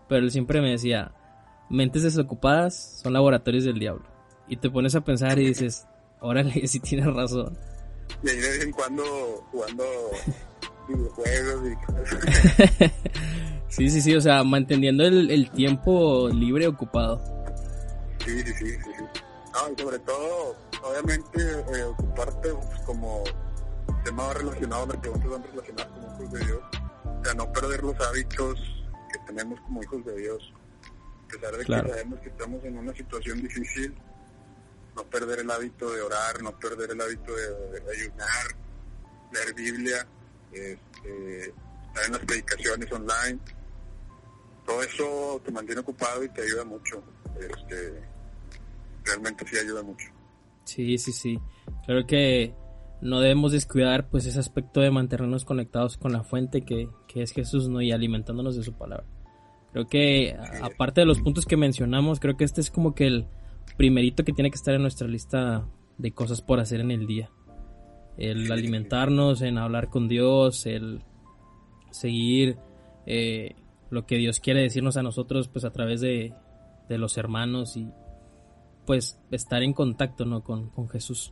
pero 0.10 0.26
él 0.26 0.32
siempre 0.32 0.60
me 0.60 0.72
decía, 0.72 1.14
mentes 1.70 2.04
desocupadas 2.04 3.00
son 3.02 3.14
laboratorios 3.14 3.64
del 3.64 3.80
diablo. 3.80 4.04
Y 4.50 4.58
te 4.58 4.70
pones 4.70 4.96
a 4.96 5.02
pensar 5.02 5.40
y 5.40 5.48
dices, 5.48 5.88
órale, 6.20 6.68
si 6.68 6.82
tienes 6.82 7.08
razón. 7.08 7.58
Y 8.22 8.30
ahí 8.30 8.36
de 8.36 8.50
vez 8.50 8.66
en 8.66 8.72
cuando 8.74 9.04
jugando 9.52 9.84
videojuegos 10.90 11.70
y 11.70 12.90
Sí, 13.70 13.90
sí, 13.90 14.02
sí, 14.02 14.14
o 14.14 14.20
sea, 14.20 14.44
manteniendo 14.44 15.06
el, 15.06 15.32
el 15.32 15.50
tiempo 15.52 16.28
libre 16.28 16.68
ocupado. 16.68 17.22
Sí, 18.26 18.42
sí, 18.42 18.54
sí, 18.60 18.66
sí. 18.66 18.78
sí. 18.84 19.22
No, 19.54 19.74
y 19.74 19.82
sobre 19.82 20.00
todo 20.00 20.69
obviamente 20.84 21.42
eh, 21.42 21.84
ocuparte 21.84 22.54
pues, 22.54 22.80
como 22.86 23.24
tema 24.04 24.34
relacionado, 24.34 24.88
me 24.88 24.98
preguntas 24.98 25.30
van 25.30 25.44
relacionados 25.44 25.94
como 25.94 26.24
hijos 26.24 26.32
de 26.34 26.46
Dios, 26.46 26.62
o 27.04 27.24
sea, 27.24 27.34
no 27.34 27.52
perder 27.52 27.84
los 27.84 28.00
hábitos 28.08 28.60
que 29.12 29.20
tenemos 29.28 29.60
como 29.62 29.84
hijos 29.84 30.06
de 30.06 30.16
Dios, 30.18 30.54
a 31.26 31.28
pesar 31.28 31.52
de 31.58 31.66
que 31.66 31.90
sabemos 31.90 32.20
que 32.20 32.30
estamos 32.30 32.64
en 32.64 32.78
una 32.78 32.94
situación 32.94 33.42
difícil, 33.42 33.96
no 34.96 35.04
perder 35.06 35.40
el 35.40 35.52
hábito 35.52 35.92
de 35.92 36.02
orar, 36.02 36.42
no 36.42 36.58
perder 36.58 36.92
el 36.92 37.02
hábito 37.02 37.34
de, 37.34 37.92
ayunar, 37.92 38.56
leer 39.32 39.54
Biblia, 39.54 40.08
este, 40.52 41.54
estar 41.88 42.06
en 42.06 42.12
las 42.12 42.26
predicaciones 42.26 42.92
online, 42.92 43.40
todo 44.66 44.84
eso 44.84 45.42
te 45.44 45.52
mantiene 45.52 45.82
ocupado 45.82 46.24
y 46.24 46.30
te 46.30 46.42
ayuda 46.42 46.64
mucho, 46.64 47.04
este, 47.40 48.02
realmente 49.04 49.46
sí 49.48 49.58
ayuda 49.58 49.84
mucho. 49.84 50.19
Sí, 50.70 51.00
sí, 51.00 51.12
sí. 51.12 51.40
Creo 51.88 52.06
que 52.06 52.54
no 53.02 53.20
debemos 53.22 53.52
descuidar 53.52 54.08
pues 54.10 54.28
ese 54.28 54.40
aspecto 54.40 54.82
de 54.82 54.92
mantenernos 54.92 55.44
conectados 55.44 55.98
con 55.98 56.14
la 56.14 56.24
fuente 56.24 56.62
que, 56.62 56.90
es 57.16 57.32
Jesús, 57.32 57.70
¿no? 57.70 57.82
Y 57.82 57.92
alimentándonos 57.92 58.56
de 58.56 58.64
su 58.64 58.74
palabra. 58.74 59.08
Creo 59.72 59.88
que 59.88 60.38
aparte 60.62 61.02
de 61.02 61.08
los 61.08 61.22
puntos 61.22 61.46
que 61.48 61.58
mencionamos, 61.58 62.20
creo 62.20 62.38
que 62.38 62.44
este 62.44 62.62
es 62.62 62.70
como 62.70 62.94
que 62.94 63.08
el 63.08 63.28
primerito 63.78 64.24
que 64.24 64.34
tiene 64.34 64.52
que 64.52 64.58
estar 64.58 64.76
en 64.76 64.84
nuestra 64.84 65.08
lista 65.08 65.68
de 65.98 66.12
cosas 66.12 66.42
por 66.42 66.60
hacer 66.60 66.82
en 66.82 66.92
el 66.92 67.08
día. 67.08 67.32
El 68.18 68.52
alimentarnos, 68.52 69.42
en 69.42 69.58
hablar 69.58 69.90
con 69.90 70.08
Dios, 70.08 70.68
el 70.68 71.02
seguir 71.90 72.58
eh, 73.08 73.56
lo 73.90 74.06
que 74.06 74.18
Dios 74.18 74.40
quiere 74.40 74.62
decirnos 74.62 74.98
a 74.98 75.04
nosotros 75.04 75.48
pues 75.48 75.66
a 75.66 75.72
través 75.72 76.02
de, 76.02 76.34
de 76.90 76.98
los 77.00 77.18
hermanos 77.18 77.76
y 77.76 77.88
pues 78.90 79.20
estar 79.30 79.62
en 79.62 79.74
contacto 79.74 80.26
¿no? 80.26 80.44
con, 80.44 80.72
con 80.72 80.90
Jesús. 80.90 81.32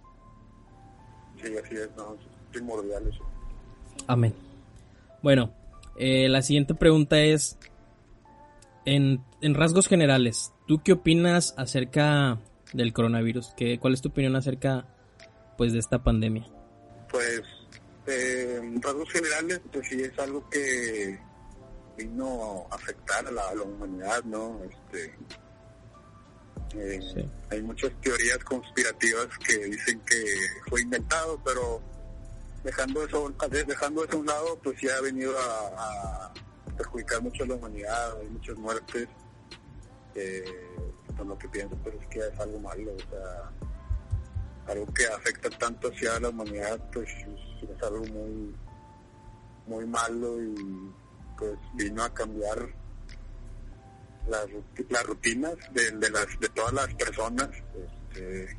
Sí, 1.41 1.51
así 1.57 1.75
es, 1.75 1.89
no, 1.97 2.13
es 2.13 2.19
primordial 2.51 3.07
eso. 3.07 3.25
Amén. 4.05 4.35
Bueno, 5.23 5.55
eh, 5.97 6.29
la 6.29 6.43
siguiente 6.43 6.75
pregunta 6.75 7.19
es, 7.19 7.57
en, 8.85 9.23
en, 9.41 9.55
rasgos 9.55 9.87
generales, 9.87 10.53
¿tú 10.67 10.83
qué 10.83 10.91
opinas 10.91 11.55
acerca 11.57 12.37
del 12.73 12.93
coronavirus? 12.93 13.55
¿Qué, 13.57 13.79
¿Cuál 13.79 13.95
es 13.95 14.03
tu 14.03 14.09
opinión 14.09 14.35
acerca 14.35 14.85
pues 15.57 15.73
de 15.73 15.79
esta 15.79 16.03
pandemia? 16.03 16.47
Pues 17.09 17.41
eh, 18.05 18.59
en 18.61 18.79
rasgos 18.83 19.09
generales, 19.09 19.61
pues 19.73 19.87
sí 19.87 19.99
es 19.99 20.19
algo 20.19 20.47
que 20.51 21.19
vino 21.97 22.67
a 22.69 22.75
afectar 22.75 23.25
a 23.25 23.31
la, 23.31 23.49
a 23.49 23.55
la 23.55 23.63
humanidad, 23.63 24.23
¿no? 24.25 24.61
Este, 24.63 25.15
eh, 26.75 27.29
Hay 27.51 27.61
muchas 27.61 27.91
teorías 28.01 28.39
conspirativas 28.39 29.27
que 29.45 29.57
dicen 29.65 29.99
que 30.01 30.23
fue 30.69 30.81
inventado, 30.81 31.41
pero 31.43 31.81
dejando 32.63 33.05
eso 33.05 33.33
dejando 33.49 34.03
eso 34.03 34.17
a 34.17 34.19
un 34.19 34.25
lado, 34.25 34.59
pues 34.63 34.79
ya 34.81 34.97
ha 34.97 35.01
venido 35.01 35.33
a, 35.37 36.33
perjudicar 36.75 37.21
mucho 37.21 37.43
a 37.43 37.47
la 37.47 37.55
humanidad, 37.55 38.19
hay 38.19 38.27
muchas 38.27 38.55
muertes. 38.57 39.07
Eh, 40.15 40.43
lo 41.25 41.37
que 41.37 41.49
pienso, 41.49 41.75
pero 41.83 41.99
es 41.99 42.07
que 42.07 42.19
es 42.19 42.39
algo 42.39 42.59
malo, 42.59 42.93
o 42.93 42.99
sea, 43.09 43.51
algo 44.67 44.85
que 44.93 45.05
afecta 45.07 45.49
tanto 45.49 45.89
hacia 45.89 46.19
la 46.19 46.29
humanidad, 46.29 46.79
pues 46.93 47.09
es 47.09 47.83
algo 47.83 48.05
muy, 48.05 48.55
muy 49.65 49.85
malo 49.87 50.41
y 50.41 50.91
pues 51.37 51.57
vino 51.73 52.03
a 52.03 52.13
cambiar 52.13 52.69
las, 54.29 54.47
las 54.89 55.03
rutinas 55.05 55.55
de, 55.71 55.91
de, 55.91 56.09
las 56.09 56.39
de 56.39 56.49
todas 56.49 56.73
las 56.73 56.93
personas 56.95 57.49
este, 57.75 58.57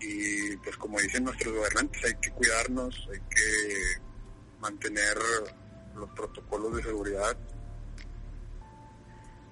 y 0.00 0.56
pues 0.56 0.76
como 0.76 0.98
dicen 0.98 1.24
nuestros 1.24 1.54
gobernantes 1.54 2.04
hay 2.04 2.14
que 2.14 2.30
cuidarnos 2.30 3.08
hay 3.12 3.20
que 3.20 4.00
mantener 4.60 5.16
los 5.94 6.08
protocolos 6.10 6.76
de 6.76 6.82
seguridad. 6.82 7.36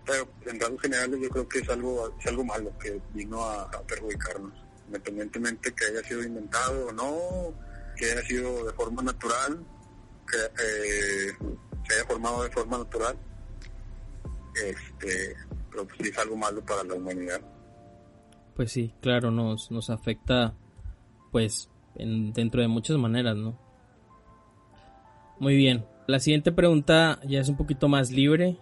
Pero 0.05 0.29
en 0.47 0.61
rasgos 0.61 0.81
generales 0.81 1.21
yo 1.21 1.29
creo 1.29 1.49
que 1.49 1.59
es 1.59 1.69
algo 1.69 2.15
es 2.19 2.27
algo 2.27 2.45
malo 2.45 2.73
que 2.79 3.01
vino 3.13 3.43
a, 3.45 3.71
perjudicarnos 3.83 4.55
independientemente 4.87 5.75
que 5.75 5.85
haya 5.85 6.03
sido 6.03 6.23
inventado 6.23 6.87
o 6.87 6.93
no 6.93 7.55
que 7.95 8.11
haya 8.11 8.23
sido 8.23 8.65
de 8.65 8.73
forma 8.73 9.03
natural 9.03 9.63
que 10.27 10.37
eh, 10.39 11.37
se 11.87 11.95
haya 11.95 12.05
formado 12.07 12.43
de 12.43 12.51
forma 12.51 12.79
natural 12.79 13.19
este, 14.66 15.37
es 15.99 16.18
algo 16.18 16.37
malo 16.37 16.64
para 16.64 16.85
la 16.85 16.94
humanidad. 16.94 17.40
Pues 18.55 18.73
sí, 18.73 18.92
claro, 19.01 19.31
nos, 19.31 19.71
nos 19.71 19.90
afecta 19.90 20.55
pues 21.31 21.71
en, 21.94 22.33
dentro 22.33 22.61
de 22.61 22.68
muchas 22.68 22.97
maneras, 22.97 23.37
¿no? 23.37 23.59
Muy 25.38 25.57
bien, 25.57 25.85
la 26.09 26.18
siguiente 26.18 26.51
pregunta 26.51 27.21
ya 27.25 27.40
es 27.40 27.49
un 27.49 27.57
poquito 27.57 27.88
más 27.88 28.11
libre. 28.11 28.59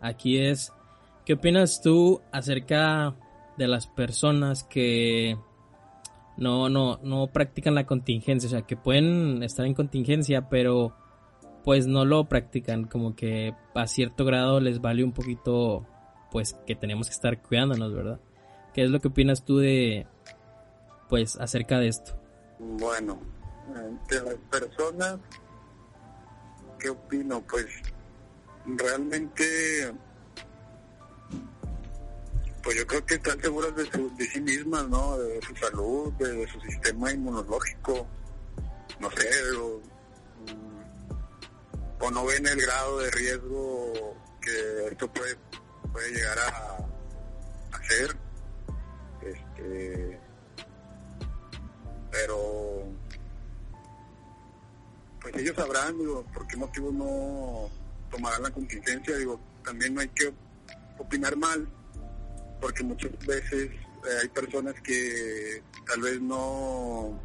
Aquí 0.00 0.38
es, 0.38 0.72
¿qué 1.24 1.34
opinas 1.34 1.80
tú 1.80 2.20
acerca 2.32 3.14
de 3.56 3.68
las 3.68 3.86
personas 3.86 4.64
que 4.64 5.38
no, 6.36 6.68
no, 6.68 6.98
no 7.02 7.28
practican 7.28 7.74
la 7.74 7.86
contingencia? 7.86 8.48
O 8.48 8.50
sea, 8.50 8.62
que 8.62 8.76
pueden 8.76 9.42
estar 9.42 9.64
en 9.64 9.74
contingencia, 9.74 10.48
pero 10.50 10.94
pues 11.68 11.86
no 11.86 12.06
lo 12.06 12.24
practican, 12.30 12.84
como 12.86 13.14
que 13.14 13.54
a 13.74 13.86
cierto 13.86 14.24
grado 14.24 14.58
les 14.58 14.80
vale 14.80 15.04
un 15.04 15.12
poquito, 15.12 15.86
pues 16.32 16.56
que 16.66 16.74
tenemos 16.74 17.08
que 17.08 17.12
estar 17.12 17.42
cuidándonos, 17.42 17.92
¿verdad? 17.92 18.18
¿Qué 18.72 18.84
es 18.84 18.90
lo 18.90 19.00
que 19.00 19.08
opinas 19.08 19.44
tú 19.44 19.58
de, 19.58 20.06
pues, 21.10 21.36
acerca 21.36 21.78
de 21.78 21.88
esto? 21.88 22.18
Bueno, 22.58 23.20
de 24.08 24.22
las 24.22 24.36
personas, 24.50 25.18
¿qué 26.78 26.88
opino? 26.88 27.42
Pues 27.42 27.66
realmente, 28.64 29.92
pues 32.62 32.78
yo 32.78 32.86
creo 32.86 33.04
que 33.04 33.16
están 33.16 33.42
seguras 33.42 33.76
de, 33.76 33.84
de 33.84 34.24
sí 34.24 34.40
mismas, 34.40 34.88
¿no? 34.88 35.18
De 35.18 35.38
su 35.42 35.54
salud, 35.54 36.14
de, 36.14 36.48
su 36.48 36.58
sistema 36.62 37.12
inmunológico, 37.12 38.06
no 39.00 39.10
sé, 39.10 39.28
no 42.10 42.24
ven 42.24 42.46
el 42.46 42.60
grado 42.60 42.98
de 42.98 43.10
riesgo 43.10 44.16
que 44.40 44.86
esto 44.90 45.12
puede, 45.12 45.36
puede 45.92 46.10
llegar 46.12 46.38
a, 46.38 46.78
hacer. 47.76 48.16
Este, 49.22 50.20
pero 52.10 52.84
pues 55.20 55.36
ellos 55.36 55.56
sabrán, 55.56 55.98
digo, 55.98 56.24
por 56.32 56.46
qué 56.46 56.56
motivo 56.56 56.90
no 56.92 57.70
tomarán 58.10 58.42
la 58.44 58.50
contingencia, 58.50 59.16
digo, 59.16 59.40
también 59.64 59.94
no 59.94 60.00
hay 60.00 60.08
que 60.08 60.32
opinar 60.98 61.36
mal, 61.36 61.68
porque 62.60 62.82
muchas 62.82 63.10
veces 63.26 63.70
eh, 63.70 64.18
hay 64.22 64.28
personas 64.28 64.74
que 64.82 65.62
tal 65.86 66.00
vez 66.00 66.20
no 66.20 67.20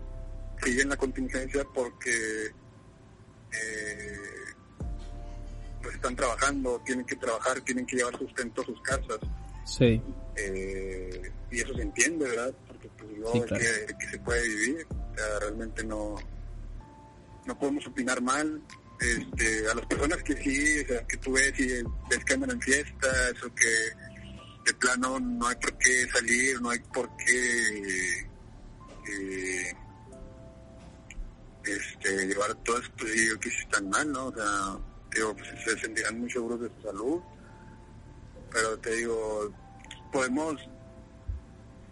siguen 0.62 0.90
la 0.90 0.98
contingencia 0.98 1.64
porque 1.74 2.48
eh, 3.52 4.34
pues 5.84 5.96
están 5.96 6.16
trabajando, 6.16 6.82
tienen 6.86 7.06
que 7.06 7.18
trabajar, 7.18 7.62
tienen 7.62 7.86
que 7.86 7.98
llevar 7.98 8.18
sustento 8.18 8.62
a 8.62 8.66
sus 8.66 8.82
casas. 8.82 9.20
Sí. 9.66 10.02
Eh, 10.36 11.32
y 11.52 11.60
eso 11.60 11.74
se 11.76 11.82
entiende, 11.82 12.28
¿verdad? 12.28 12.54
Porque 12.68 12.90
pues 12.98 13.52
es 13.62 13.94
que, 13.94 14.08
se 14.10 14.20
puede 14.20 14.48
vivir. 14.48 14.88
realmente 15.42 15.84
no, 15.84 16.16
no 17.46 17.60
podemos 17.60 17.86
opinar 17.86 18.22
mal. 18.22 18.62
Este, 19.00 19.70
a 19.70 19.76
las 19.76 19.86
personas 19.86 20.24
que 20.24 20.36
sí, 20.38 20.80
o 20.84 20.88
sea, 20.88 21.06
que 21.06 21.18
tú 21.18 21.34
ves 21.34 21.60
y 21.60 21.68
ves 22.10 22.24
que 22.26 22.34
andan 22.34 22.52
en 22.52 22.62
fiestas 22.62 23.44
o 23.44 23.54
que 23.54 23.66
de 24.66 24.74
plano 24.76 25.20
no 25.20 25.48
hay 25.48 25.56
por 25.58 25.78
qué 25.78 26.08
salir, 26.08 26.62
no 26.62 26.70
hay 26.70 26.80
por 26.80 27.10
qué 27.18 28.20
eh, 29.10 29.74
este, 31.66 32.28
llevar 32.28 32.56
todo 32.64 32.78
esto, 32.78 32.94
pues, 32.98 33.14
yo 33.30 33.40
que 33.40 33.50
sí 33.50 33.58
están 33.60 33.90
mal, 33.90 34.10
¿no? 34.10 34.28
O 34.28 34.34
sea, 34.34 34.78
digo, 35.20 35.36
pues 35.36 35.50
se 35.64 35.78
sentirán 35.80 36.20
muy 36.20 36.30
seguros 36.30 36.62
de 36.62 36.70
su 36.70 36.82
salud, 36.82 37.22
pero 38.52 38.78
te 38.80 38.92
digo, 38.96 39.52
podemos 40.12 40.58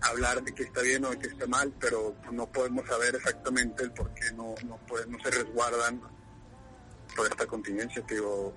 hablar 0.02 0.44
de 0.44 0.54
que 0.54 0.64
está 0.64 0.82
bien 0.82 1.06
o 1.06 1.10
de 1.10 1.20
que 1.20 1.28
está 1.28 1.48
mal, 1.48 1.74
pero 1.80 2.16
no 2.32 2.52
podemos 2.52 2.88
saber 2.88 3.16
exactamente 3.16 3.84
el 3.84 3.92
por 3.92 4.14
qué 4.14 4.32
no, 4.34 4.56
no, 4.66 4.80
no 5.08 5.20
se 5.24 5.32
resguardan 5.32 6.02
por 7.16 7.28
esta 7.28 7.46
contingencia. 7.46 8.06
Te 8.06 8.16
digo, 8.16 8.54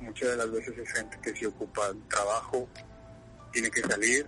muchas 0.00 0.30
de 0.30 0.36
las 0.36 0.50
veces 0.50 0.78
es 0.78 0.92
gente 0.92 1.18
que 1.20 1.34
se 1.34 1.46
ocupa 1.46 1.92
trabajo, 2.08 2.68
tiene 3.52 3.70
que 3.70 3.82
salir. 3.82 4.26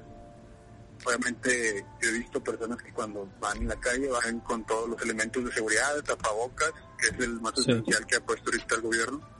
Obviamente 1.04 1.84
yo 2.00 2.08
he 2.08 2.12
visto 2.12 2.42
personas 2.42 2.80
que 2.82 2.92
cuando 2.92 3.28
van 3.40 3.58
en 3.58 3.68
la 3.68 3.78
calle 3.78 4.08
van 4.08 4.40
con 4.40 4.64
todos 4.64 4.88
los 4.88 5.02
elementos 5.02 5.44
de 5.44 5.52
seguridad, 5.52 6.02
tapabocas, 6.02 6.72
que 6.98 7.08
es 7.08 7.24
el 7.24 7.40
más 7.40 7.58
esencial 7.58 8.06
que 8.06 8.16
ha 8.16 8.20
puesto 8.20 8.50
ahorita 8.50 8.76
el 8.76 8.80
gobierno 8.80 9.33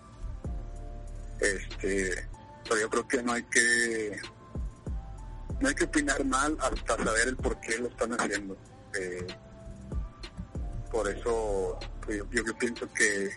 este, 1.45 2.29
pero 2.65 2.81
yo 2.81 2.91
creo 2.91 3.09
que 3.09 3.23
no 3.23 3.33
hay 3.33 3.43
que 3.45 4.17
no 5.61 5.69
hay 5.69 5.75
que 5.75 5.85
opinar 5.85 6.25
mal 6.25 6.57
hasta 6.61 6.97
saber 6.97 7.29
el 7.29 7.37
por 7.37 7.59
qué 7.61 7.79
lo 7.79 7.89
están 7.89 8.13
haciendo. 8.13 8.57
Eh, 8.99 9.27
por 10.91 11.09
eso 11.09 11.79
pues, 12.05 12.19
yo, 12.19 12.45
yo, 12.45 12.59
pienso 12.59 12.87
que 12.93 13.31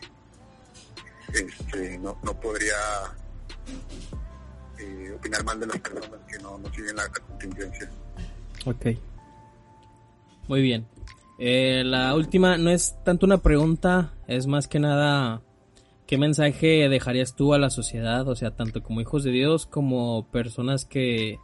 este, 1.34 1.98
no, 2.00 2.20
no 2.24 2.40
podría 2.40 2.76
eh, 4.78 5.14
opinar 5.16 5.44
mal 5.44 5.60
de 5.60 5.68
las 5.68 5.80
personas 5.80 6.20
que 6.28 6.38
no, 6.40 6.58
no 6.58 6.74
siguen 6.74 6.96
la 6.96 7.08
contingencia. 7.10 7.90
Ok. 8.66 8.86
Muy 10.48 10.62
bien. 10.62 10.88
Eh, 11.40 11.84
la 11.86 12.16
última 12.16 12.58
no 12.58 12.70
es 12.72 12.96
tanto 13.04 13.26
una 13.26 13.38
pregunta, 13.40 14.14
es 14.28 14.48
más 14.48 14.68
que 14.68 14.80
nada 14.80 15.44
¿Qué 16.08 16.18
mensaje 16.18 16.88
dejarías 16.88 17.36
tú 17.36 17.54
a 17.54 17.60
la 17.60 17.70
sociedad? 17.70 18.26
O 18.30 18.36
sea, 18.36 18.52
tanto 18.52 18.82
como 18.82 19.02
hijos 19.02 19.26
de 19.26 19.32
Dios 19.32 19.66
como 19.66 20.26
personas 20.32 20.86
que 20.86 21.38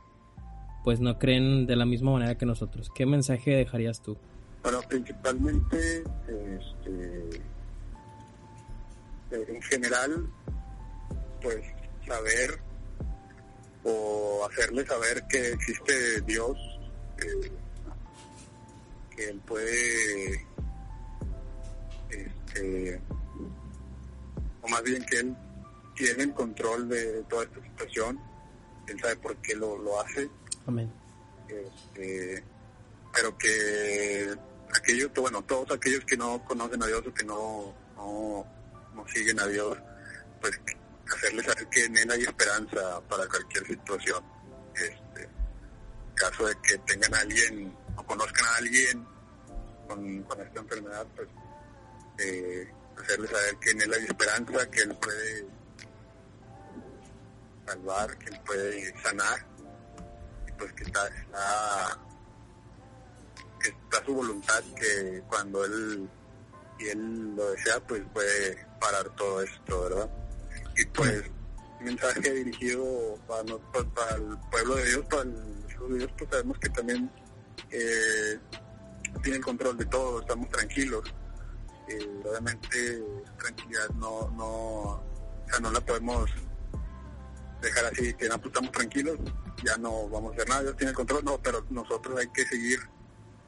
pues 0.86 1.02
no 1.02 1.20
creen 1.20 1.66
de 1.66 1.76
la 1.76 1.86
misma 1.86 2.14
manera 2.14 2.38
que 2.38 2.46
nosotros. 2.46 2.90
¿Qué 2.96 3.06
mensaje 3.06 3.52
dejarías 3.52 4.02
tú? 4.02 4.18
Bueno, 4.64 4.80
principalmente, 4.88 6.04
este, 6.58 7.42
en 9.32 9.62
general, 9.64 10.30
pues 11.42 11.62
saber 12.08 12.62
o 13.84 14.48
hacerle 14.50 14.86
saber 14.86 15.26
que 15.28 15.52
existe 15.52 16.22
Dios, 16.22 16.58
que 19.14 19.30
Él 19.30 19.42
puede 19.46 20.48
este, 22.10 23.02
o 24.64 24.68
más 24.70 24.82
bien 24.84 25.06
que 25.06 25.20
Él 25.20 25.36
tiene 25.96 26.24
el 26.24 26.34
control 26.34 26.90
de 26.90 27.24
toda 27.24 27.44
esta 27.44 27.62
situación, 27.62 28.20
Él 28.88 29.00
sabe 29.00 29.16
por 29.18 29.36
qué 29.38 29.56
lo, 29.56 29.78
lo 29.78 30.02
hace. 30.02 30.30
Amén. 30.66 30.92
Este, 31.48 32.44
pero 33.14 33.38
que 33.38 34.34
aquellos, 34.76 35.12
bueno, 35.14 35.44
todos 35.44 35.72
aquellos 35.72 36.04
que 36.06 36.18
no 36.18 36.44
conocen 36.46 36.82
a 36.82 36.88
Dios 36.88 37.04
o 37.06 37.14
que 37.14 37.24
no, 37.24 37.74
no, 37.96 38.46
no 38.96 39.08
siguen 39.08 39.40
a 39.40 39.48
Dios, 39.48 39.78
pues 40.42 40.60
hacerles 41.14 41.46
saber 41.46 41.68
que 41.68 41.86
en 41.86 41.98
Él 41.98 42.12
hay 42.12 42.22
esperanza 42.22 43.02
para 43.08 43.28
cualquier 43.28 43.68
situación. 43.68 44.24
Este, 44.76 45.30
caso 46.16 46.48
de 46.48 46.56
que 46.62 46.78
tengan 46.80 47.14
a 47.14 47.20
alguien 47.20 47.76
o 47.96 48.04
conozcan 48.04 48.46
a 48.46 48.56
alguien 48.58 49.06
con, 49.88 50.24
con 50.24 50.42
esta 50.42 50.60
enfermedad, 50.60 51.06
pues 51.16 51.28
eh, 52.20 52.72
hacerles 53.02 53.32
saber 53.32 53.58
que 53.58 53.72
en 53.72 53.82
Él 53.82 53.94
hay 53.94 54.06
esperanza, 54.06 54.70
que 54.70 54.82
Él 54.82 54.98
puede 55.02 55.48
salvar, 57.66 58.18
que 58.18 58.30
Él 58.30 58.42
puede 58.46 59.02
sanar, 59.02 59.46
y 60.48 60.52
pues 60.54 60.74
que 60.74 60.84
está, 60.84 61.08
está 61.08 62.00
que 63.62 63.70
está 63.70 64.06
su 64.06 64.14
voluntad, 64.14 64.64
que 64.76 65.24
cuando 65.28 65.64
Él 65.66 66.10
y 66.80 66.88
Él 66.90 67.36
lo 67.36 67.52
desea, 67.52 67.80
pues 67.82 68.04
puede 68.14 68.66
parar 68.80 69.10
todo 69.16 69.42
esto, 69.42 69.82
¿verdad? 69.84 70.10
Y 70.76 70.86
pues, 70.88 71.24
mensaje 71.80 72.34
dirigido 72.34 73.18
para, 73.28 73.44
nosotros, 73.44 73.88
para 73.94 74.16
el 74.16 74.38
pueblo 74.52 74.76
de 74.76 74.86
Dios, 74.86 75.06
para 75.06 75.22
el 75.24 75.98
Dios, 75.98 76.12
pues 76.18 76.30
sabemos 76.30 76.58
que 76.60 76.70
también 76.70 77.12
eh, 77.72 78.40
tiene 79.22 79.40
control 79.40 79.78
de 79.78 79.86
todo, 79.86 80.22
estamos 80.22 80.50
tranquilos. 80.50 81.14
Eh, 81.88 82.22
obviamente, 82.24 83.04
tranquilidad 83.38 83.90
no, 83.96 84.30
no, 84.32 84.46
o 84.46 85.04
sea, 85.50 85.60
no 85.60 85.72
la 85.72 85.82
podemos 85.82 86.30
dejar 87.62 87.86
así, 87.86 88.14
que 88.14 88.28
no, 88.28 88.38
pues, 88.38 88.48
estamos 88.48 88.72
tranquilos, 88.72 89.20
ya 89.64 89.78
no 89.78 90.08
vamos 90.10 90.32
a 90.32 90.36
hacer 90.36 90.50
nada, 90.50 90.62
Dios 90.64 90.78
tiene 90.78 90.90
el 90.92 90.96
control, 90.96 91.26
no, 91.26 91.42
pero 91.42 91.66
nosotros 91.70 92.20
hay 92.20 92.28
que 92.28 92.46
seguir 92.46 92.80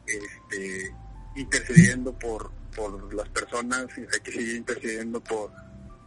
este, 0.06 0.96
intercediendo 1.36 2.18
por, 2.18 2.52
por 2.76 3.14
las 3.14 3.30
personas, 3.30 3.88
hay 3.98 4.20
que 4.24 4.32
seguir 4.32 4.56
intercediendo 4.56 5.22
por 5.22 5.52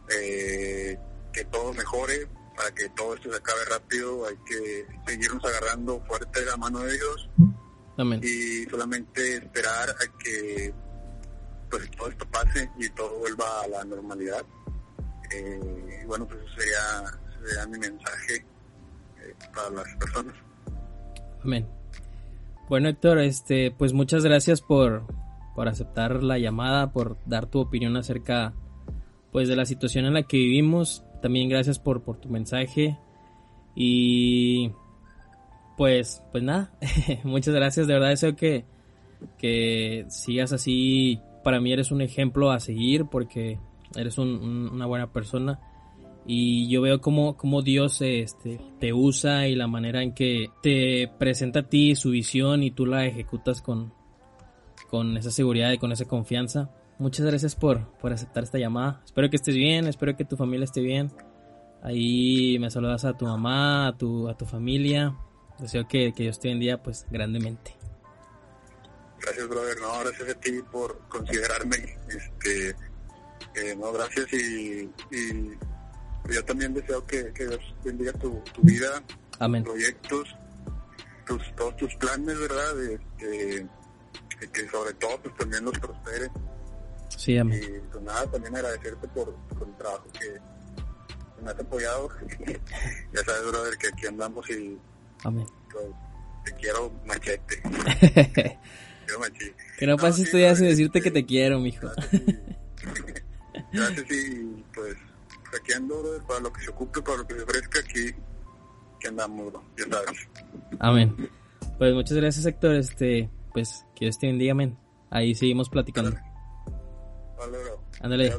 eh, 0.09 0.97
que 1.31 1.45
todo 1.45 1.73
mejore, 1.73 2.27
para 2.55 2.71
que 2.73 2.89
todo 2.89 3.15
esto 3.15 3.31
se 3.31 3.37
acabe 3.37 3.65
rápido, 3.65 4.27
hay 4.27 4.35
que 4.45 4.85
seguirnos 5.07 5.43
agarrando 5.45 6.03
fuerte 6.07 6.41
de 6.41 6.45
la 6.47 6.57
mano 6.57 6.79
de 6.79 6.93
Dios 6.93 7.29
Amén. 7.97 8.19
y 8.23 8.65
solamente 8.69 9.37
esperar 9.37 9.89
a 9.89 10.17
que 10.17 10.73
pues 11.69 11.89
todo 11.91 12.09
esto 12.09 12.25
pase 12.31 12.69
y 12.77 12.89
todo 12.89 13.19
vuelva 13.19 13.45
a 13.63 13.67
la 13.67 13.83
normalidad. 13.83 14.43
Eh, 15.31 16.03
bueno, 16.07 16.27
pues 16.27 16.39
eso 16.41 16.55
sería, 16.57 17.47
sería 17.47 17.67
mi 17.67 17.79
mensaje 17.79 18.35
eh, 18.35 19.35
para 19.53 19.69
las 19.69 19.95
personas. 19.95 20.35
Amén. 21.43 21.67
Bueno, 22.67 22.89
Héctor, 22.89 23.19
este, 23.19 23.71
pues 23.71 23.93
muchas 23.93 24.23
gracias 24.23 24.61
por, 24.61 25.03
por 25.55 25.67
aceptar 25.67 26.23
la 26.23 26.37
llamada, 26.37 26.91
por 26.91 27.17
dar 27.25 27.47
tu 27.47 27.59
opinión 27.59 27.97
acerca 27.97 28.53
pues 29.31 29.47
de 29.47 29.55
la 29.55 29.65
situación 29.65 30.05
en 30.05 30.13
la 30.13 30.23
que 30.23 30.37
vivimos. 30.37 31.03
También 31.21 31.49
gracias 31.49 31.79
por, 31.79 32.03
por 32.03 32.17
tu 32.17 32.29
mensaje. 32.29 32.97
Y 33.75 34.71
pues, 35.77 36.21
pues 36.31 36.43
nada, 36.43 36.71
muchas 37.23 37.53
gracias. 37.53 37.87
De 37.87 37.93
verdad 37.93 38.09
deseo 38.09 38.35
que, 38.35 38.65
que 39.37 40.05
sigas 40.09 40.51
así. 40.51 41.21
Para 41.49 41.59
mí 41.61 41.73
eres 41.73 41.89
un 41.91 42.01
ejemplo 42.03 42.51
a 42.51 42.59
seguir 42.59 43.05
porque 43.05 43.57
eres 43.95 44.19
un- 44.19 44.35
un- 44.35 44.69
una 44.71 44.85
buena 44.85 45.11
persona. 45.11 45.59
Y 46.27 46.69
yo 46.69 46.81
veo 46.83 47.01
cómo, 47.01 47.35
cómo 47.37 47.63
Dios 47.63 48.03
este, 48.03 48.61
te 48.79 48.93
usa 48.93 49.47
y 49.47 49.55
la 49.55 49.65
manera 49.65 50.03
en 50.03 50.13
que 50.13 50.51
te 50.61 51.07
presenta 51.17 51.61
a 51.61 51.63
ti 51.63 51.95
su 51.95 52.11
visión 52.11 52.61
y 52.61 52.69
tú 52.69 52.85
la 52.85 53.07
ejecutas 53.07 53.63
con, 53.63 53.91
con 54.91 55.17
esa 55.17 55.31
seguridad 55.31 55.71
y 55.71 55.79
con 55.79 55.91
esa 55.91 56.05
confianza. 56.05 56.69
Muchas 56.99 57.25
gracias 57.25 57.55
por, 57.55 57.87
por 57.97 58.13
aceptar 58.13 58.43
esta 58.43 58.59
llamada. 58.59 59.01
Espero 59.03 59.27
que 59.31 59.37
estés 59.37 59.55
bien, 59.55 59.87
espero 59.87 60.15
que 60.15 60.25
tu 60.25 60.37
familia 60.37 60.65
esté 60.65 60.81
bien. 60.81 61.09
Ahí 61.81 62.59
me 62.59 62.69
saludas 62.69 63.05
a 63.05 63.17
tu 63.17 63.25
mamá, 63.25 63.87
a 63.87 63.97
tu, 63.97 64.27
a 64.27 64.37
tu 64.37 64.45
familia. 64.45 65.15
Deseo 65.57 65.87
que, 65.87 66.13
que 66.13 66.21
Dios 66.23 66.39
te 66.39 66.49
bendiga 66.49 66.77
pues 66.77 67.07
grandemente. 67.09 67.78
Gracias, 69.39 69.47
brother. 69.49 69.79
No, 69.81 69.99
gracias 69.99 70.29
a 70.29 70.39
ti 70.39 70.61
por 70.71 70.99
considerarme. 71.07 71.97
Este, 72.09 72.69
eh, 73.55 73.75
no, 73.77 73.93
gracias 73.93 74.33
y, 74.33 74.89
y 75.11 75.57
yo 76.29 76.43
también 76.45 76.73
deseo 76.73 77.05
que, 77.05 77.31
que 77.33 77.47
Dios 77.47 77.61
bendiga 77.83 78.11
tu, 78.13 78.41
tu 78.53 78.61
vida, 78.61 79.01
Amén. 79.39 79.63
proyectos, 79.63 80.35
tus, 81.25 81.55
todos 81.55 81.77
tus 81.77 81.95
planes, 81.95 82.37
¿verdad? 82.37 82.83
Este, 82.83 83.67
que 84.51 84.69
sobre 84.69 84.93
todo 84.95 85.21
pues 85.21 85.35
también 85.37 85.63
los 85.63 85.77
prospere. 85.79 86.29
Sí, 87.15 87.37
amén. 87.37 87.61
Y 87.63 87.79
pues 87.91 88.03
nada, 88.03 88.29
también 88.31 88.55
agradecerte 88.55 89.07
por, 89.09 89.33
por 89.57 89.67
el 89.67 89.75
trabajo 89.77 90.05
que 90.19 90.39
que 91.35 91.45
me 91.45 91.51
has 91.51 91.59
apoyado. 91.59 92.09
ya 93.13 93.23
sabes, 93.23 93.47
brother, 93.47 93.77
que 93.77 93.87
aquí 93.87 94.07
andamos 94.07 94.49
y 94.49 94.77
Amén. 95.23 95.45
pues, 95.71 95.85
te 96.43 96.53
quiero 96.55 96.91
machete. 97.05 97.61
Machete. 99.17 99.55
Que 99.77 99.87
no 99.87 99.97
pases 99.97 100.25
sí, 100.25 100.31
tu 100.31 100.37
día 100.37 100.55
sin 100.55 100.67
decirte 100.67 101.01
que 101.01 101.09
este, 101.09 101.21
te 101.21 101.25
quiero, 101.25 101.59
mijo. 101.59 101.87
Gracias 103.71 104.11
y 104.11 104.63
pues 104.73 104.95
aquí 105.59 105.73
ando, 105.73 106.03
para 106.27 106.41
lo 106.41 106.53
que 106.53 106.61
se 106.61 106.69
ocupe, 106.69 107.01
para 107.01 107.17
lo 107.17 107.27
que 107.27 107.35
se 107.35 107.43
ofrezca, 107.43 107.79
aquí 107.79 108.11
que 108.99 109.07
andamos, 109.07 109.51
bro, 109.51 109.63
ya 109.77 109.85
sabes. 109.89 110.29
Amén. 110.79 111.29
Pues 111.77 111.93
muchas 111.93 112.17
gracias, 112.17 112.45
Héctor. 112.45 112.75
Este, 112.75 113.29
pues 113.53 113.85
que 113.95 114.05
Dios 114.05 114.19
te 114.19 114.27
bendiga, 114.27 114.51
amén. 114.51 114.77
Ahí 115.09 115.33
seguimos 115.33 115.69
platicando. 115.69 116.11
Vale, 117.37 117.57
bro. 117.57 117.83
Ándale, 118.01 118.29
Ya 118.29 118.35